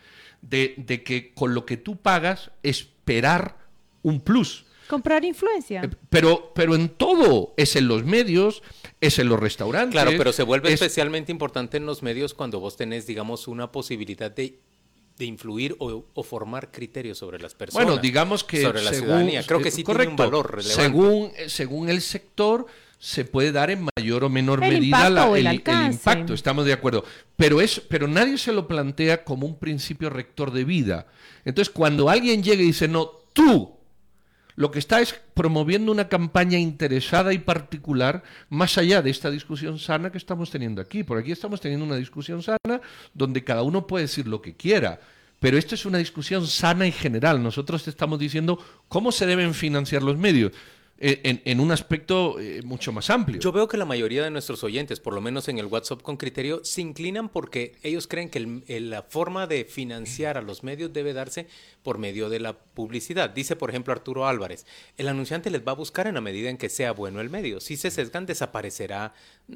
De, 0.42 0.74
de 0.78 1.04
que 1.04 1.34
con 1.34 1.54
lo 1.54 1.66
que 1.66 1.78
tú 1.78 1.98
pagas 1.98 2.50
esperar 2.64 3.58
un 4.02 4.22
plus. 4.22 4.66
Comprar 4.92 5.24
influencia. 5.24 5.84
Eh, 5.84 5.90
pero, 6.10 6.52
pero 6.54 6.76
en 6.76 6.90
todo, 6.90 7.54
es 7.56 7.78
en 7.78 7.88
los 7.88 8.04
medios, 8.04 8.62
es 9.00 9.20
en 9.20 9.30
los 9.30 9.40
restaurantes. 9.40 9.94
Claro, 9.94 10.12
pero 10.18 10.34
se 10.34 10.44
vuelve 10.44 10.74
especialmente 10.74 11.32
importante 11.32 11.78
en 11.78 11.86
los 11.86 12.04
medios 12.04 12.34
cuando 12.34 12.60
vos 12.60 12.76
tenés, 12.76 13.08
digamos, 13.08 13.48
una 13.48 13.72
posibilidad 13.72 14.30
de, 14.30 14.60
de 15.18 15.26
influir 15.26 15.78
o, 15.80 16.24
formar 16.24 16.72
criterios 16.74 17.20
sobre 17.20 17.40
las 17.40 17.56
personas. 17.56 17.86
Bueno, 17.86 18.02
digamos 18.02 18.44
que 18.44 18.64
sobre 18.64 18.82
la 18.82 18.92
ciudadanía. 18.92 19.44
Creo 19.44 19.62
que 19.62 19.72
sí 19.72 19.86
tiene 19.86 20.08
un 20.08 20.18
valor 20.18 20.58
relevante. 20.58 20.84
Según, 20.84 21.32
según 21.48 21.88
el 21.88 22.02
sector, 22.02 22.66
se 23.00 23.24
puede 23.24 23.54
dar 23.54 23.72
en 23.72 23.88
mayor 23.96 24.26
o 24.26 24.30
menor 24.30 24.60
medida 24.60 25.08
el, 25.38 25.48
impacto, 25.54 26.34
estamos 26.34 26.66
de 26.66 26.74
acuerdo. 26.74 27.06
Pero, 27.38 27.62
es, 27.62 27.80
pero 27.80 28.10
nadie 28.10 28.38
se 28.38 28.52
lo 28.52 28.68
plantea 28.68 29.24
como 29.24 29.48
un 29.48 29.58
principio 29.58 30.10
rector 30.10 30.52
de 30.52 30.66
vida. 30.66 31.08
Entonces, 31.46 31.74
cuando 31.74 32.10
alguien 32.10 32.44
llega 32.44 32.62
y 32.62 32.66
dice, 32.66 32.90
no, 32.90 33.10
tú 33.32 33.80
lo 34.56 34.72
que 34.72 34.80
está 34.80 35.02
es 35.02 35.20
promoviendo 35.34 35.92
una 35.92 36.08
campaña 36.10 36.58
interesada 36.58 37.34
y 37.34 37.40
particular 37.40 38.24
más 38.50 38.78
allá 38.78 39.02
de 39.02 39.10
esta 39.10 39.32
discusión 39.32 39.80
sana 39.80 40.12
que 40.12 40.18
estamos 40.18 40.52
teniendo 40.52 40.82
aquí. 40.82 41.04
Por 41.04 41.18
aquí 41.18 41.32
estamos 41.32 41.62
teniendo 41.62 41.86
una 41.86 41.96
discusión 41.96 42.42
sana 42.42 42.82
donde 43.14 43.44
cada 43.44 43.64
uno 43.64 43.88
puede 43.88 44.06
decir 44.06 44.28
lo 44.28 44.42
que 44.42 44.56
quiera. 44.56 45.00
Pero 45.40 45.58
esto 45.58 45.74
es 45.74 45.86
una 45.86 45.98
discusión 45.98 46.46
sana 46.46 46.86
y 46.86 46.92
general. 46.92 47.42
Nosotros 47.42 47.88
estamos 47.88 48.20
diciendo 48.20 48.60
cómo 48.88 49.12
se 49.12 49.26
deben 49.26 49.54
financiar 49.54 50.04
los 50.04 50.18
medios. 50.18 50.52
Eh, 51.04 51.42
en, 51.46 51.60
un 51.60 51.72
aspecto 51.72 52.40
eh, 52.40 52.62
mucho 52.64 52.92
más 52.92 53.10
amplio. 53.10 53.40
Yo 53.40 53.52
veo 53.52 53.68
que 53.68 53.76
la 53.76 53.86
mayoría 53.86 54.24
de 54.24 54.30
nuestros 54.30 54.64
oyentes, 54.64 55.00
por 55.00 55.16
lo 55.16 55.22
menos 55.22 55.48
en 55.48 55.58
el 55.58 55.66
WhatsApp 55.66 56.04
con 56.04 56.16
criterio, 56.16 56.64
se 56.64 56.82
inclinan 56.82 57.28
porque 57.28 57.76
ellos 57.82 58.06
creen 58.06 58.30
que 58.30 58.40
la 58.80 59.02
forma 59.02 59.48
de 59.48 59.66
financiar 59.66 60.38
a 60.38 60.44
los 60.44 60.64
medios 60.64 60.94
debe 60.94 61.14
darse 61.14 61.48
por 61.82 61.98
medio 61.98 62.30
de 62.30 62.40
la 62.40 62.54
publicidad. 62.54 63.32
Dice, 63.32 63.56
por 63.56 63.72
ejemplo, 63.72 63.94
Arturo 63.94 64.28
Álvarez, 64.28 64.68
el 64.96 65.08
anunciante 65.08 65.50
les 65.50 65.68
va 65.68 65.72
a 65.72 65.76
buscar 65.76 66.06
en 66.06 66.14
la 66.14 66.22
medida 66.22 66.52
en 66.52 66.60
que 66.60 66.70
sea 66.70 66.92
bueno 66.92 67.20
el 67.20 67.32
medio. 67.32 67.62
Si 67.62 67.78
se 67.78 67.90
sesgan, 67.90 68.28
desaparecerá 68.28 69.16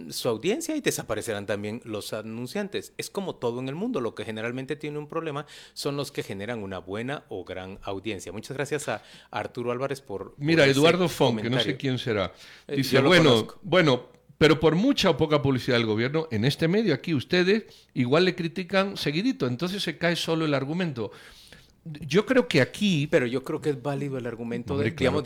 su 0.10 0.30
audiencia 0.30 0.76
y 0.76 0.82
desaparecerán 0.82 1.46
también 1.46 1.82
los 1.86 2.14
anunciantes. 2.14 2.94
Es 2.98 3.10
como 3.10 3.36
todo 3.36 3.60
en 3.60 3.70
el 3.70 3.76
mundo. 3.76 4.02
Lo 4.02 4.16
que 4.16 4.26
generalmente 4.26 4.76
tiene 4.76 4.98
un 4.98 5.08
problema 5.08 5.46
son 5.74 5.98
los 5.98 6.12
que 6.12 6.24
generan 6.24 6.64
una 6.64 6.80
buena 6.80 7.26
o 7.30 7.44
gran 7.46 7.80
audiencia. 7.84 8.32
Muchas 8.32 8.56
gracias 8.56 8.90
a 8.90 9.04
Arturo 9.32 9.72
Álvarez 9.72 10.02
por... 10.02 10.36
Mira, 10.38 10.66
Eduardo 10.66 11.08
Fong 11.08 11.42
que 11.42 11.50
no 11.50 11.60
sé 11.60 11.78
quién 11.78 11.98
será. 11.98 12.34
Eh, 12.68 12.78
Dice, 12.78 13.00
bueno, 13.02 13.48
bueno, 13.62 14.10
Pero 14.38 14.60
por 14.60 14.76
mucha 14.76 15.10
o 15.10 15.18
poca 15.18 15.42
publicidad 15.42 15.78
del 15.78 15.86
gobierno, 15.86 16.28
en 16.32 16.46
este 16.46 16.68
medio 16.68 16.94
aquí 16.94 17.14
ustedes 17.14 17.66
igual 17.94 18.26
le 18.26 18.36
critican 18.36 18.98
seguidito, 18.98 19.48
entonces 19.48 19.82
se 19.82 19.98
cae 19.98 20.16
solo 20.16 20.46
el 20.46 20.54
argumento. 20.54 21.12
Yo 21.86 22.26
creo 22.26 22.48
que 22.48 22.62
aquí... 22.62 23.08
Pero 23.08 23.28
yo 23.28 23.44
creo 23.44 23.62
que 23.62 23.70
es 23.70 23.82
válido 23.82 24.18
el 24.18 24.26
argumento 24.26 24.78
de, 24.78 24.92
digamos, 24.92 25.24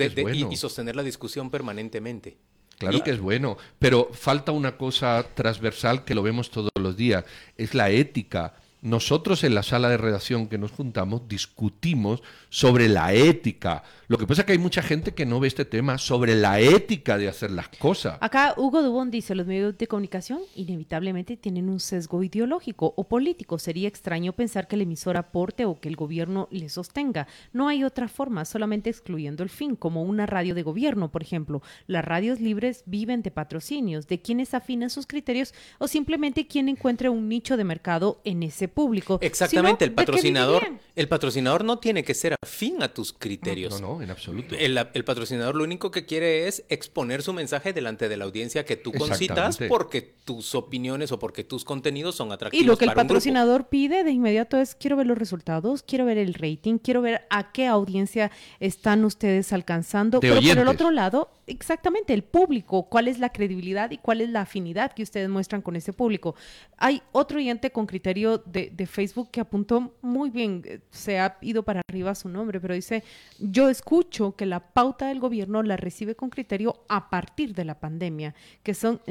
y, 0.51 0.57
sostener 0.57 0.95
la 0.95 1.03
discusión 1.03 1.49
permanentemente. 1.49 2.37
Claro 2.79 3.03
que 3.03 3.11
es 3.11 3.19
bueno, 3.19 3.57
pero 3.77 4.09
falta 4.13 4.53
una 4.53 4.77
cosa 4.77 5.25
transversal 5.35 6.05
que 6.05 6.15
lo 6.15 6.23
vemos 6.23 6.49
todos 6.49 6.71
los 6.79 6.95
días, 6.95 7.25
es 7.57 7.75
la 7.75 7.89
ética 7.89 8.53
nosotros 8.81 9.43
en 9.43 9.55
la 9.55 9.63
sala 9.63 9.89
de 9.89 9.97
redacción 9.97 10.47
que 10.47 10.57
nos 10.57 10.71
juntamos 10.71 11.27
discutimos 11.27 12.23
sobre 12.49 12.87
la 12.87 13.13
ética. 13.13 13.83
Lo 14.07 14.17
que 14.17 14.25
pasa 14.25 14.41
es 14.41 14.45
que 14.45 14.53
hay 14.53 14.57
mucha 14.57 14.81
gente 14.81 15.13
que 15.13 15.25
no 15.25 15.39
ve 15.39 15.49
este 15.49 15.65
tema 15.65 15.97
sobre 15.97 16.33
la 16.35 16.61
ética 16.61 17.17
de 17.17 17.27
hacer 17.27 17.51
las 17.51 17.67
cosas. 17.67 18.17
Acá 18.21 18.53
Hugo 18.57 18.81
Dubón 18.81 19.11
dice, 19.11 19.35
los 19.35 19.45
medios 19.45 19.77
de 19.77 19.87
comunicación 19.87 20.39
inevitablemente 20.55 21.35
tienen 21.35 21.69
un 21.69 21.79
sesgo 21.79 22.23
ideológico 22.23 22.93
o 22.95 23.03
político. 23.03 23.59
Sería 23.59 23.87
extraño 23.87 24.33
pensar 24.33 24.67
que 24.67 24.77
el 24.77 24.83
emisor 24.83 25.17
aporte 25.17 25.65
o 25.65 25.79
que 25.79 25.89
el 25.89 25.97
gobierno 25.97 26.47
le 26.49 26.69
sostenga. 26.69 27.27
No 27.51 27.67
hay 27.67 27.83
otra 27.83 28.07
forma, 28.07 28.45
solamente 28.45 28.89
excluyendo 28.89 29.43
el 29.43 29.49
fin, 29.49 29.75
como 29.75 30.03
una 30.03 30.25
radio 30.25 30.55
de 30.55 30.63
gobierno, 30.63 31.11
por 31.11 31.21
ejemplo. 31.21 31.61
Las 31.85 32.05
radios 32.05 32.39
libres 32.39 32.83
viven 32.85 33.21
de 33.21 33.31
patrocinios, 33.31 34.07
de 34.07 34.21
quienes 34.21 34.53
afinan 34.53 34.89
sus 34.89 35.05
criterios 35.05 35.53
o 35.79 35.87
simplemente 35.87 36.47
quien 36.47 36.69
encuentre 36.69 37.09
un 37.09 37.27
nicho 37.27 37.57
de 37.57 37.63
mercado 37.65 38.21
en 38.23 38.43
ese 38.43 38.68
público. 38.69 39.19
Exactamente, 39.21 39.85
el 39.85 39.91
patrocinador, 39.91 40.67
el 40.95 41.07
patrocinador 41.07 41.63
no 41.63 41.79
tiene 41.79 42.03
que 42.03 42.13
ser 42.13 42.35
afín 42.41 42.81
a 42.83 42.93
tus 42.93 43.13
criterios. 43.13 43.81
No, 43.81 43.95
no, 43.95 44.01
en 44.01 44.11
absoluto. 44.11 44.55
El, 44.55 44.75
patrocinador 45.03 45.55
lo 45.55 45.63
único 45.63 45.91
que 45.91 46.05
quiere 46.05 46.47
es 46.47 46.63
exponer 46.69 47.23
su 47.23 47.33
mensaje 47.33 47.73
delante 47.73 48.09
de 48.09 48.17
la 48.17 48.25
audiencia 48.25 48.65
que 48.65 48.75
tú 48.75 48.91
concitas 48.91 49.57
porque 49.67 50.01
tus 50.01 50.55
opiniones 50.55 51.11
o 51.11 51.19
porque 51.19 51.43
tus 51.43 51.63
contenidos 51.63 52.15
son 52.15 52.31
atractivos. 52.31 52.63
Y 52.63 52.67
lo 52.67 52.77
que 52.77 52.85
el 52.85 52.93
patrocinador 52.93 53.67
pide 53.67 54.03
de 54.03 54.11
inmediato 54.11 54.57
es 54.57 54.75
quiero 54.75 54.95
ver 54.95 55.07
los 55.07 55.17
resultados, 55.17 55.83
quiero 55.83 56.05
ver 56.05 56.17
el 56.17 56.33
rating, 56.33 56.77
quiero 56.77 57.01
ver 57.01 57.21
a 57.29 57.51
qué 57.51 57.67
audiencia 57.67 58.31
están 58.59 59.05
ustedes 59.05 59.51
alcanzando. 59.53 60.19
Pero 60.19 60.35
por 60.35 60.57
el 60.57 60.67
otro 60.67 60.91
lado, 60.91 61.31
exactamente, 61.47 62.13
el 62.13 62.23
público, 62.23 62.83
cuál 62.89 63.07
es 63.07 63.19
la 63.19 63.29
credibilidad 63.29 63.91
y 63.91 63.97
cuál 63.97 64.21
es 64.21 64.29
la 64.29 64.41
afinidad 64.41 64.93
que 64.93 65.03
ustedes 65.03 65.29
muestran 65.29 65.61
con 65.61 65.75
ese 65.75 65.93
público. 65.93 66.35
Hay 66.77 67.01
otro 67.11 67.37
oyente 67.37 67.71
con 67.71 67.85
criterio 67.85 68.37
de 68.45 68.58
de, 68.67 68.87
Facebook 68.87 69.29
que 69.31 69.41
apuntó 69.41 69.95
muy 70.01 70.29
bien, 70.29 70.63
eh, 70.65 70.79
se 70.91 71.19
ha 71.19 71.37
ido 71.41 71.63
para 71.63 71.81
arriba 71.87 72.15
su 72.15 72.29
nombre, 72.29 72.59
pero 72.59 72.73
dice, 72.73 73.03
yo 73.39 73.69
escucho 73.69 74.35
que 74.35 74.45
la 74.45 74.59
pauta 74.59 75.07
del 75.07 75.19
gobierno 75.19 75.63
la 75.63 75.77
recibe 75.77 76.15
con 76.15 76.29
criterio 76.29 76.83
a 76.87 77.09
partir 77.09 77.53
de 77.53 77.65
la 77.65 77.79
pandemia, 77.79 78.35
que 78.63 78.73
son 78.73 79.01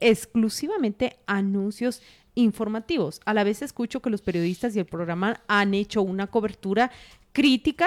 exclusivamente 0.00 1.18
anuncios 1.26 2.02
informativos. 2.34 3.20
A 3.24 3.34
la 3.34 3.44
vez 3.44 3.62
escucho 3.62 4.00
que 4.00 4.10
los 4.10 4.22
periodistas 4.22 4.76
y 4.76 4.78
el 4.78 4.86
programa 4.86 5.42
han 5.48 5.74
hecho 5.74 6.02
una 6.02 6.28
cobertura 6.28 6.90
crítica 7.32 7.86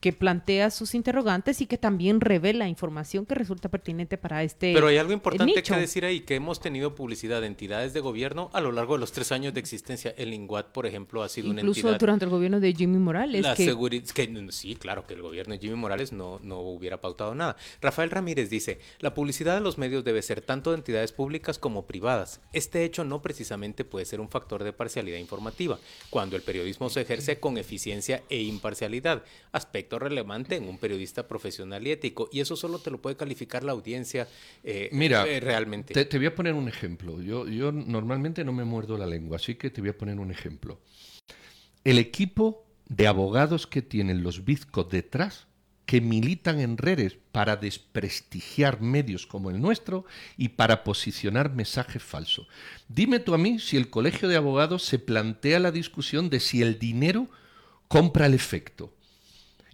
que 0.00 0.12
plantea 0.12 0.70
sus 0.70 0.94
interrogantes 0.94 1.60
y 1.60 1.66
que 1.66 1.76
también 1.76 2.20
revela 2.20 2.68
información 2.68 3.26
que 3.26 3.34
resulta 3.34 3.68
pertinente 3.68 4.16
para 4.16 4.44
este 4.44 4.72
Pero 4.72 4.86
hay 4.86 4.96
algo 4.96 5.12
importante 5.12 5.60
que 5.62 5.76
decir 5.76 6.04
ahí, 6.04 6.20
que 6.20 6.36
hemos 6.36 6.60
tenido 6.60 6.94
publicidad 6.94 7.40
de 7.40 7.48
entidades 7.48 7.92
de 7.92 8.00
gobierno 8.00 8.48
a 8.52 8.60
lo 8.60 8.70
largo 8.70 8.94
de 8.94 9.00
los 9.00 9.10
tres 9.10 9.32
años 9.32 9.54
de 9.54 9.60
existencia. 9.60 10.14
El 10.16 10.32
INGUAT, 10.32 10.68
por 10.68 10.86
ejemplo, 10.86 11.22
ha 11.22 11.28
sido 11.28 11.50
una 11.50 11.62
entidad... 11.62 11.76
Incluso 11.76 11.98
durante 11.98 12.24
el 12.26 12.30
gobierno 12.30 12.60
de 12.60 12.72
Jimmy 12.72 12.98
Morales. 12.98 13.42
La 13.42 13.54
que... 13.54 13.76
que... 14.14 14.48
Sí, 14.50 14.76
claro, 14.76 15.04
que 15.06 15.14
el 15.14 15.22
gobierno 15.22 15.54
de 15.54 15.60
Jimmy 15.60 15.74
Morales 15.74 16.12
no, 16.12 16.38
no 16.42 16.60
hubiera 16.60 17.00
pautado 17.00 17.34
nada. 17.34 17.56
Rafael 17.80 18.10
Ramírez 18.10 18.50
dice, 18.50 18.78
la 19.00 19.14
publicidad 19.14 19.54
de 19.54 19.60
los 19.60 19.78
medios 19.78 20.04
debe 20.04 20.22
ser 20.22 20.42
tanto 20.42 20.70
de 20.70 20.76
entidades 20.76 21.10
públicas 21.10 21.58
como 21.58 21.86
privadas. 21.86 22.40
Este 22.52 22.84
hecho 22.84 23.02
no 23.02 23.20
precisamente 23.20 23.84
puede 23.84 24.06
ser 24.06 24.20
un 24.20 24.28
factor 24.28 24.62
de 24.62 24.72
parcialidad 24.72 25.18
informativa, 25.18 25.78
cuando 26.10 26.36
el 26.36 26.42
periodismo 26.42 26.88
se 26.88 27.00
ejerce 27.00 27.40
con 27.40 27.58
eficiencia 27.58 28.22
e 28.30 28.42
imparcialidad, 28.42 29.24
aspecto 29.50 29.87
relevante 29.96 30.56
en 30.56 30.68
un 30.68 30.76
periodista 30.76 31.28
profesional 31.28 31.86
y 31.86 31.92
ético. 31.92 32.28
Y 32.32 32.40
eso 32.40 32.56
solo 32.56 32.80
te 32.80 32.90
lo 32.90 33.00
puede 33.00 33.16
calificar 33.16 33.62
la 33.62 33.70
audiencia 33.70 34.26
eh, 34.64 34.88
Mira, 34.90 35.24
eh, 35.24 35.38
realmente. 35.38 35.94
Te, 35.94 36.04
te, 36.04 36.18
voy 36.18 36.26
a 36.26 36.34
poner 36.34 36.54
un 36.54 36.66
ejemplo. 36.66 37.22
Yo, 37.22 37.46
yo 37.46 37.70
normalmente 37.70 38.44
no 38.44 38.52
me 38.52 38.64
muerdo 38.64 38.98
la 38.98 39.06
lengua, 39.06 39.36
así 39.36 39.54
que 39.54 39.70
te 39.70 39.80
voy 39.80 39.90
a 39.90 39.96
poner 39.96 40.18
un 40.18 40.32
ejemplo. 40.32 40.80
El 41.84 41.98
equipo 41.98 42.66
de 42.88 43.06
abogados 43.06 43.68
que 43.68 43.82
tienen 43.82 44.24
los 44.24 44.44
bizcos 44.44 44.88
detrás 44.90 45.46
que 45.88 46.02
militan 46.02 46.60
en 46.60 46.76
redes 46.76 47.16
para 47.32 47.56
desprestigiar 47.56 48.82
medios 48.82 49.26
como 49.26 49.48
el 49.48 49.58
nuestro 49.58 50.04
y 50.36 50.50
para 50.50 50.84
posicionar 50.84 51.54
mensajes 51.54 52.02
falsos. 52.02 52.46
Dime 52.88 53.20
tú 53.20 53.32
a 53.32 53.38
mí 53.38 53.58
si 53.58 53.78
el 53.78 53.88
Colegio 53.88 54.28
de 54.28 54.36
Abogados 54.36 54.84
se 54.84 54.98
plantea 54.98 55.58
la 55.60 55.70
discusión 55.70 56.28
de 56.28 56.40
si 56.40 56.60
el 56.60 56.78
dinero 56.78 57.28
compra 57.88 58.26
el 58.26 58.34
efecto. 58.34 58.92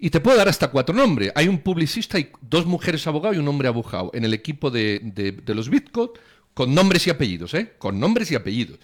Y 0.05 0.11
te 0.11 0.21
puedo 0.21 0.37
dar 0.37 0.51
hasta 0.51 0.69
cuatro 0.69 0.95
nombres. 0.95 1.33
Hay 1.35 1.49
un 1.49 1.61
publicista 1.61 2.19
y 2.19 2.31
dos 2.43 2.67
mujeres 2.67 3.07
abogados 3.07 3.39
y 3.39 3.41
un 3.41 3.49
hombre 3.49 3.69
abogado 3.69 4.11
en 4.13 4.23
el 4.25 4.35
equipo 4.35 4.71
de, 4.71 5.41
los 5.47 5.71
Bitcoin 5.71 6.11
con 6.53 6.75
nombres 6.75 7.07
y 7.07 7.11
apellidos, 7.11 7.55
¿eh? 7.55 7.73
Con 7.79 7.99
nombres 7.99 8.31
y 8.31 8.35
apellidos. 8.35 8.79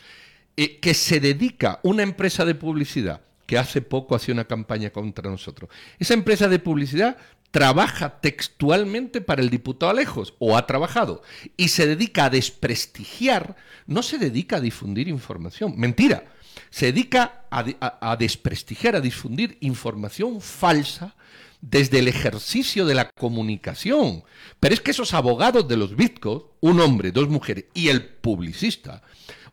Eh, 0.57 0.79
que 0.79 0.95
se 0.95 1.21
dedica 1.21 1.79
una 1.83 2.05
empresa 2.05 2.47
de 2.47 2.55
publicidad 2.55 3.21
que 3.45 3.59
hace 3.59 3.83
poco 3.83 4.15
hacía 4.15 4.33
una 4.33 4.47
campaña 4.47 4.89
contra 4.89 5.29
nosotros. 5.29 5.69
Esa 5.99 6.15
empresa 6.15 6.49
de 6.49 6.59
publicidad 6.59 7.19
trabaja 7.51 8.19
textualmente 8.23 9.21
para 9.21 9.43
el 9.43 9.51
diputado 9.51 9.91
Alejos, 9.91 10.33
o 10.39 10.57
ha 10.57 10.67
trabajado, 10.67 11.23
y 11.55 11.69
se 11.69 11.87
dedica 11.87 12.25
a 12.25 12.31
desprestigiar, 12.31 13.57
no 13.87 14.03
se 14.03 14.17
dedica 14.17 14.57
a 14.57 14.61
difundir 14.63 15.07
información. 15.07 15.75
Mentira 15.77 16.25
se 16.71 16.87
dedica 16.87 17.45
a, 17.51 18.17
desprestigiar, 18.17 18.97
a 18.97 19.01
difundir 19.01 19.59
información 19.61 20.41
falsa 20.41 21.15
desde 21.61 21.99
el 21.99 22.09
ejercicio 22.09 22.87
de 22.87 22.95
la 22.95 23.11
comunicación. 23.11 24.23
Pero 24.61 24.75
es 24.75 24.81
que 24.81 24.93
esos 24.93 25.13
abogados 25.13 25.67
de 25.69 25.77
los 25.77 25.97
bitcoins, 25.97 26.45
un 26.61 26.81
hombre, 26.81 27.13
dos 27.13 27.29
mujeres 27.29 27.67
y 27.75 27.89
el 27.89 28.05
publicista, 28.05 29.03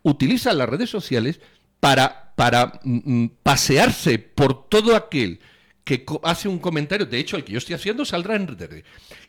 utilizan 0.03 0.57
las 0.57 0.69
redes 0.69 0.89
sociales 0.89 1.39
para, 1.79 2.33
para 2.35 2.79
mm, 2.83 3.23
mm, 3.23 3.29
pasearse 3.43 4.19
por 4.19 4.69
todo 4.69 4.95
aquel 4.95 5.39
que 5.83 6.05
hace 6.23 6.49
un 6.49 6.59
comentario, 6.59 7.05
de 7.05 7.17
hecho 7.17 7.37
el 7.37 7.45
que 7.45 7.53
yo 7.53 7.59
estoy 7.59 7.75
haciendo 7.75 8.03
saldrá 8.03 8.35
en 8.35 8.47
redes. 8.47 8.83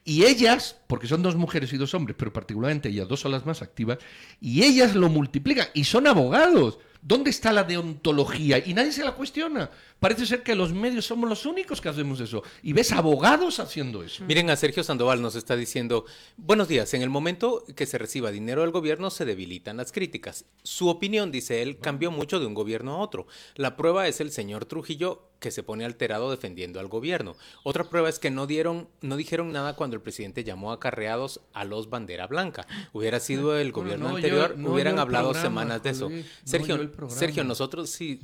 Y 0.04 0.24
ellas, 0.24 0.76
porque 0.88 1.06
son 1.06 1.22
dos 1.22 1.36
mujeres 1.36 1.72
y 1.72 1.76
dos 1.76 1.94
hombres, 1.94 2.16
pero 2.18 2.32
particularmente 2.32 2.88
ellas 2.88 3.06
dos 3.06 3.20
son 3.20 3.30
las 3.30 3.46
más 3.46 3.62
activas, 3.62 3.98
y 4.40 4.64
ellas 4.64 4.96
lo 4.96 5.08
multiplican 5.08 5.68
y 5.72 5.84
son 5.84 6.08
abogados. 6.08 6.80
¿Dónde 7.00 7.30
está 7.30 7.52
la 7.52 7.64
deontología? 7.64 8.58
Y 8.58 8.74
nadie 8.74 8.92
se 8.92 9.04
la 9.04 9.12
cuestiona. 9.12 9.70
Parece 10.00 10.26
ser 10.26 10.42
que 10.42 10.54
los 10.54 10.72
medios 10.72 11.06
somos 11.06 11.28
los 11.28 11.46
únicos 11.46 11.80
que 11.80 11.88
hacemos 11.88 12.20
eso. 12.20 12.42
Y 12.62 12.72
ves 12.72 12.92
abogados 12.92 13.60
haciendo 13.60 14.02
eso. 14.02 14.24
Miren, 14.24 14.50
a 14.50 14.56
Sergio 14.56 14.84
Sandoval 14.84 15.20
nos 15.20 15.34
está 15.34 15.56
diciendo, 15.56 16.04
buenos 16.36 16.68
días, 16.68 16.94
en 16.94 17.02
el 17.02 17.10
momento 17.10 17.64
que 17.74 17.86
se 17.86 17.98
reciba 17.98 18.30
dinero 18.30 18.62
del 18.62 18.70
gobierno 18.70 19.10
se 19.10 19.24
debilitan 19.24 19.76
las 19.76 19.92
críticas. 19.92 20.44
Su 20.62 20.88
opinión, 20.88 21.32
dice 21.32 21.62
él, 21.62 21.78
cambió 21.78 22.10
mucho 22.10 22.40
de 22.40 22.46
un 22.46 22.54
gobierno 22.54 22.94
a 22.94 22.98
otro. 22.98 23.26
La 23.54 23.76
prueba 23.76 24.06
es 24.06 24.20
el 24.20 24.30
señor 24.30 24.64
Trujillo 24.66 25.28
que 25.40 25.50
se 25.50 25.62
pone 25.62 25.84
alterado 25.84 26.30
defendiendo 26.30 26.80
al 26.80 26.88
gobierno. 26.88 27.36
Otra 27.62 27.84
prueba 27.84 28.08
es 28.08 28.18
que 28.18 28.30
no 28.30 28.46
dieron, 28.46 28.88
no 29.02 29.16
dijeron 29.16 29.52
nada 29.52 29.76
cuando 29.76 29.94
el 29.94 30.02
presidente 30.02 30.44
llamó 30.44 30.72
a 30.72 30.80
carreados 30.80 31.40
a 31.52 31.64
los 31.64 31.90
bandera 31.90 32.26
blanca. 32.26 32.66
Hubiera 32.92 33.20
sido 33.20 33.56
el 33.56 33.72
gobierno 33.72 34.08
anterior, 34.08 34.56
hubieran 34.58 34.98
hablado 34.98 35.34
semanas 35.34 35.82
de 35.82 35.90
eso. 35.90 36.10
Sergio, 36.44 36.87
Sergio, 37.08 37.44
nosotros 37.44 37.90
sí, 37.90 38.20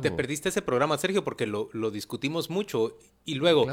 te 0.00 0.10
perdiste 0.10 0.48
ese 0.48 0.62
programa, 0.62 0.98
Sergio, 0.98 1.24
porque 1.24 1.46
lo, 1.46 1.68
discutimos 1.90 2.50
mucho. 2.50 2.98
Y 3.24 3.34
luego, 3.34 3.66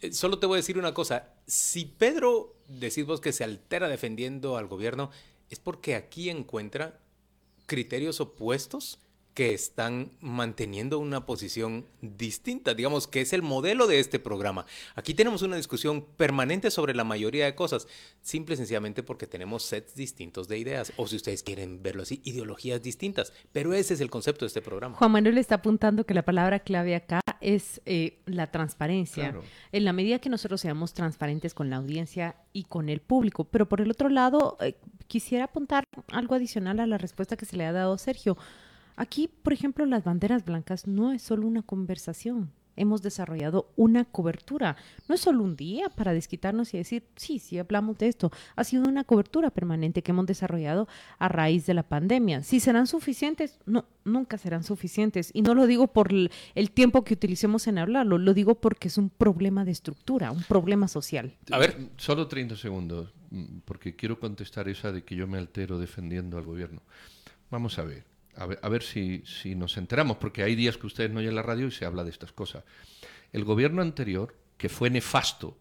eh, 0.00 0.12
solo 0.12 0.38
te 0.38 0.46
voy 0.46 0.56
a 0.56 0.60
decir 0.60 0.78
una 0.78 0.94
cosa. 0.94 1.34
Si 1.46 1.84
Pedro, 1.84 2.56
decís 2.68 3.06
vos 3.06 3.20
que 3.20 3.32
se 3.32 3.44
altera 3.44 3.88
defendiendo 3.88 4.56
al 4.56 4.66
gobierno, 4.66 5.10
es 5.50 5.58
porque 5.58 5.94
aquí 5.94 6.30
encuentra 6.30 7.00
criterios 7.66 8.20
opuestos 8.20 8.98
que 9.38 9.54
están 9.54 10.10
manteniendo 10.20 10.98
una 10.98 11.24
posición 11.24 11.86
distinta, 12.02 12.74
digamos 12.74 13.06
que 13.06 13.20
es 13.20 13.32
el 13.32 13.42
modelo 13.42 13.86
de 13.86 14.00
este 14.00 14.18
programa. 14.18 14.66
Aquí 14.96 15.14
tenemos 15.14 15.42
una 15.42 15.54
discusión 15.54 16.04
permanente 16.16 16.72
sobre 16.72 16.92
la 16.92 17.04
mayoría 17.04 17.44
de 17.44 17.54
cosas, 17.54 17.86
simple 18.20 18.54
y 18.54 18.56
sencillamente 18.56 19.04
porque 19.04 19.28
tenemos 19.28 19.62
sets 19.62 19.94
distintos 19.94 20.48
de 20.48 20.58
ideas, 20.58 20.92
o 20.96 21.06
si 21.06 21.14
ustedes 21.14 21.44
quieren 21.44 21.84
verlo 21.84 22.02
así, 22.02 22.20
ideologías 22.24 22.82
distintas, 22.82 23.32
pero 23.52 23.74
ese 23.74 23.94
es 23.94 24.00
el 24.00 24.10
concepto 24.10 24.44
de 24.44 24.48
este 24.48 24.60
programa. 24.60 24.96
Juan 24.96 25.12
Manuel 25.12 25.38
está 25.38 25.54
apuntando 25.54 26.04
que 26.04 26.14
la 26.14 26.24
palabra 26.24 26.58
clave 26.58 26.96
acá 26.96 27.20
es 27.40 27.80
eh, 27.86 28.18
la 28.26 28.48
transparencia. 28.48 29.36
En 29.70 29.84
la 29.84 29.92
medida 29.92 30.18
que 30.18 30.30
nosotros 30.30 30.60
seamos 30.60 30.94
transparentes 30.94 31.54
con 31.54 31.70
la 31.70 31.76
audiencia 31.76 32.34
y 32.52 32.64
con 32.64 32.88
el 32.88 33.00
público, 33.00 33.44
pero 33.44 33.68
por 33.68 33.82
el 33.82 33.92
otro 33.92 34.08
lado, 34.08 34.56
eh, 34.60 34.74
quisiera 35.06 35.44
apuntar 35.44 35.84
algo 36.10 36.34
adicional 36.34 36.80
a 36.80 36.88
la 36.88 36.98
respuesta 36.98 37.36
que 37.36 37.44
se 37.46 37.56
le 37.56 37.66
ha 37.66 37.70
dado 37.70 37.96
Sergio. 37.98 38.36
Aquí, 38.98 39.28
por 39.28 39.52
ejemplo, 39.52 39.86
las 39.86 40.02
banderas 40.02 40.44
blancas 40.44 40.88
no 40.88 41.12
es 41.12 41.22
solo 41.22 41.46
una 41.46 41.62
conversación. 41.62 42.50
hemos 42.74 43.02
desarrollado 43.02 43.72
una 43.74 44.04
cobertura. 44.04 44.76
No 45.08 45.16
es 45.16 45.20
solo 45.20 45.42
un 45.42 45.56
día 45.56 45.88
para 45.88 46.12
desquitarnos 46.12 46.72
y 46.74 46.78
decir, 46.78 47.02
sí, 47.16 47.40
sí, 47.40 47.58
hablamos 47.58 47.98
de 47.98 48.06
esto. 48.06 48.30
Ha 48.54 48.62
sido 48.62 48.84
una 48.84 49.02
cobertura 49.02 49.50
permanente 49.50 50.02
que 50.02 50.12
hemos 50.12 50.26
desarrollado 50.26 50.86
a 51.18 51.28
raíz 51.28 51.66
de 51.66 51.74
la 51.74 51.82
pandemia. 51.82 52.44
Si 52.44 52.60
serán 52.60 52.86
suficientes, 52.86 53.58
no, 53.66 53.84
nunca 54.04 54.38
serán 54.38 54.62
suficientes. 54.62 55.32
Y 55.34 55.42
no 55.42 55.54
lo 55.54 55.66
digo 55.66 55.88
por 55.88 56.12
el 56.12 56.70
tiempo 56.70 57.02
que 57.02 57.14
utilicemos 57.14 57.66
en 57.66 57.78
hablarlo, 57.78 58.16
lo 58.16 58.32
digo 58.32 58.60
porque 58.60 58.86
es 58.86 58.96
un 58.96 59.10
problema 59.10 59.64
de 59.64 59.72
estructura, 59.72 60.30
un 60.30 60.44
problema 60.44 60.86
social. 60.86 61.36
A 61.50 61.58
ver, 61.58 61.76
solo 61.96 62.28
30 62.28 62.54
segundos, 62.54 63.12
mm, 63.30 63.58
porque 63.64 63.96
quiero 63.96 64.20
contestar 64.20 64.68
esa 64.68 64.92
de 64.92 65.02
que 65.02 65.16
yo 65.16 65.26
me 65.26 65.38
altero 65.38 65.80
defendiendo 65.80 66.38
al 66.38 66.44
gobierno. 66.44 66.82
Vamos 67.50 67.80
a 67.80 67.82
ver 67.82 68.17
a 68.38 68.68
ver, 68.68 68.82
si, 68.82 69.22
nos 69.56 69.76
enteramos, 69.76 70.18
porque 70.18 70.42
hay 70.42 70.54
días 70.54 70.76
que 70.76 70.86
ustedes 70.86 71.10
no 71.10 71.18
oyen 71.18 71.34
la 71.34 71.42
radio 71.42 71.66
y 71.66 71.72
se 71.72 71.84
habla 71.84 72.04
de 72.04 72.10
estas 72.10 72.32
cosas. 72.32 72.64
El 73.32 73.44
gobierno 73.44 73.82
anterior, 73.82 74.36
que 74.56 74.68
fue 74.68 74.90
nefasto, 74.90 75.58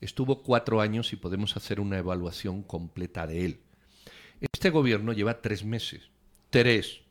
estuvo 0.00 0.42
cuatro 0.42 0.80
años 0.80 1.12
y 1.12 1.16
podemos 1.16 1.56
hacer 1.56 1.80
una 1.80 1.98
evaluación 1.98 2.62
completa 2.62 3.26
de 3.26 3.44
él. 3.44 3.60
Este 4.52 4.70
gobierno 4.70 5.12
lleva 5.12 5.40
tres 5.40 5.64
meses. 5.64 6.10
Tres. 6.50 7.02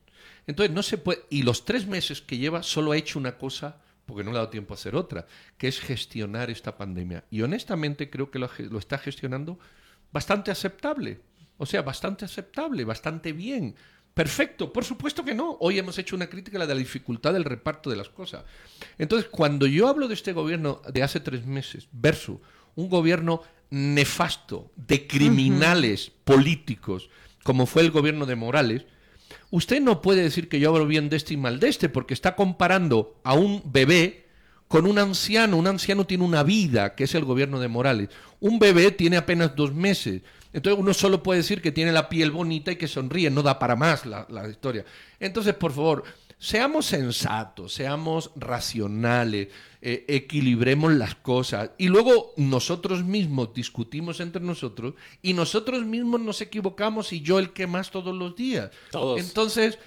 Entonces, 0.48 0.74
no 0.76 0.84
se 0.84 0.98
puede. 0.98 1.22
Y 1.30 1.44
los 1.44 1.66
tres 1.66 1.88
meses 1.88 2.22
que 2.22 2.38
lleva 2.38 2.64
solo 2.64 2.92
ha 2.92 2.98
hecho 2.98 3.20
una 3.20 3.38
cosa, 3.38 3.82
porque 4.06 4.24
no 4.24 4.32
le 4.32 4.38
ha 4.38 4.42
dado 4.42 4.50
tiempo 4.50 4.74
a 4.74 4.76
hacer 4.76 4.96
otra, 4.96 5.28
que 5.58 5.68
es 5.68 5.80
gestionar 5.80 6.50
esta 6.50 6.76
pandemia. 6.78 7.24
Y 7.30 7.42
honestamente 7.42 8.10
creo 8.10 8.32
que 8.32 8.40
lo 8.40 8.80
está 8.80 8.98
gestionando 8.98 9.60
bastante 10.12 10.52
aceptable. 10.52 11.22
O 11.58 11.66
sea, 11.66 11.82
bastante 11.82 12.26
aceptable, 12.26 12.84
bastante 12.84 13.32
bien. 13.32 13.76
Perfecto, 14.14 14.72
por 14.72 14.86
supuesto 14.86 15.26
que 15.26 15.34
no. 15.34 15.58
Hoy 15.60 15.80
hemos 15.80 15.98
hecho 15.98 16.16
una 16.16 16.28
crítica 16.28 16.62
a 16.62 16.66
la 16.66 16.76
dificultad 16.76 17.34
del 17.34 17.46
reparto 17.46 17.90
de 17.90 17.96
las 17.96 18.10
cosas. 18.10 18.44
Entonces, 19.00 19.28
cuando 19.30 19.66
yo 19.66 19.88
hablo 19.88 20.08
de 20.08 20.14
este 20.14 20.34
gobierno 20.34 20.82
de 20.92 21.02
hace 21.02 21.20
tres 21.20 21.46
meses 21.46 21.88
versus 21.92 22.38
un 22.76 22.90
gobierno 22.90 23.42
nefasto 23.72 24.72
de 24.76 25.08
criminales 25.08 26.12
políticos, 26.24 27.10
como 27.44 27.66
fue 27.66 27.82
el 27.82 27.90
gobierno 27.90 28.28
de 28.28 28.36
Morales, 28.36 28.86
usted 29.50 29.82
no 29.82 30.02
puede 30.02 30.22
decir 30.22 30.48
que 30.48 30.60
yo 30.60 30.70
hablo 30.70 30.86
bien 30.86 31.10
de 31.10 31.18
este 31.18 31.34
y 31.34 31.38
mal 31.38 31.60
de 31.60 31.70
este, 31.70 31.90
porque 31.90 32.14
está 32.14 32.36
comparando 32.36 33.20
a 33.24 33.34
un 33.34 33.64
bebé 33.66 34.28
con 34.68 34.86
un 34.86 35.00
anciano. 35.00 35.58
Un 35.58 35.68
anciano 35.68 36.06
tiene 36.06 36.24
una 36.24 36.44
vida, 36.44 36.94
que 36.94 37.06
es 37.06 37.16
el 37.16 37.26
gobierno 37.26 37.60
de 37.60 37.68
Morales. 37.68 38.10
Un 38.40 38.60
bebé 38.60 38.92
tiene 38.92 39.18
apenas 39.18 39.56
dos 39.56 39.74
meses. 39.74 40.22
Entonces 40.54 40.80
uno 40.80 40.94
solo 40.94 41.24
puede 41.24 41.40
decir 41.40 41.62
que 41.62 41.72
tiene 41.72 41.92
la 41.92 42.08
piel 42.08 42.32
bonita 42.32 42.72
y 42.72 42.76
que 42.76 42.88
sonríe, 42.88 43.30
no 43.30 43.42
da 43.42 43.60
para 43.60 43.76
más 43.76 44.06
la, 44.06 44.50
historia. 44.50 44.86
Entonces, 45.20 45.56
por 45.56 45.72
favor, 45.72 46.04
seamos 46.38 46.86
sensatos, 46.86 47.74
seamos 47.74 48.32
racionales, 48.36 49.48
eh, 49.82 50.06
equilibremos 50.08 50.94
las 50.94 51.16
cosas 51.16 51.72
y 51.78 51.88
luego 51.88 52.34
nosotros 52.38 53.04
mismos 53.04 53.54
discutimos 53.54 54.20
entre 54.20 54.42
nosotros 54.42 54.94
y 55.22 55.34
nosotros 55.34 55.84
mismos 55.84 56.22
nos 56.22 56.40
equivocamos 56.42 57.12
y 57.12 57.22
yo 57.22 57.40
el 57.40 57.52
que 57.52 57.68
más 57.68 57.90
todos 57.90 58.16
los 58.16 58.36
días. 58.36 58.70
Todos. 58.92 59.20
Entonces, 59.20 59.80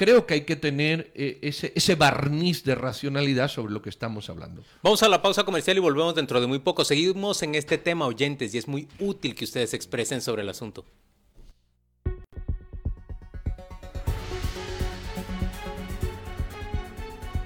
creo 0.00 0.24
que 0.24 0.32
hay 0.32 0.40
que 0.46 0.56
tener 0.56 1.12
eh, 1.14 1.38
ese, 1.42 1.74
ese, 1.76 1.94
barniz 1.94 2.64
de 2.64 2.74
racionalidad 2.74 3.48
sobre 3.48 3.74
lo 3.74 3.82
que 3.82 3.90
estamos 3.90 4.30
hablando. 4.30 4.64
Vamos 4.82 5.02
a 5.02 5.10
la 5.10 5.20
pausa 5.20 5.44
comercial 5.44 5.76
y 5.76 5.80
volvemos 5.80 6.14
dentro 6.14 6.40
de 6.40 6.46
muy 6.46 6.58
poco. 6.58 6.86
Seguimos 6.86 7.42
en 7.42 7.54
este 7.54 7.76
tema 7.76 8.06
oyentes 8.06 8.54
y 8.54 8.58
es 8.58 8.66
muy 8.66 8.88
útil 8.98 9.34
que 9.34 9.44
ustedes 9.44 9.74
expresen 9.74 10.22
sobre 10.22 10.40
el 10.40 10.48
asunto. 10.48 10.86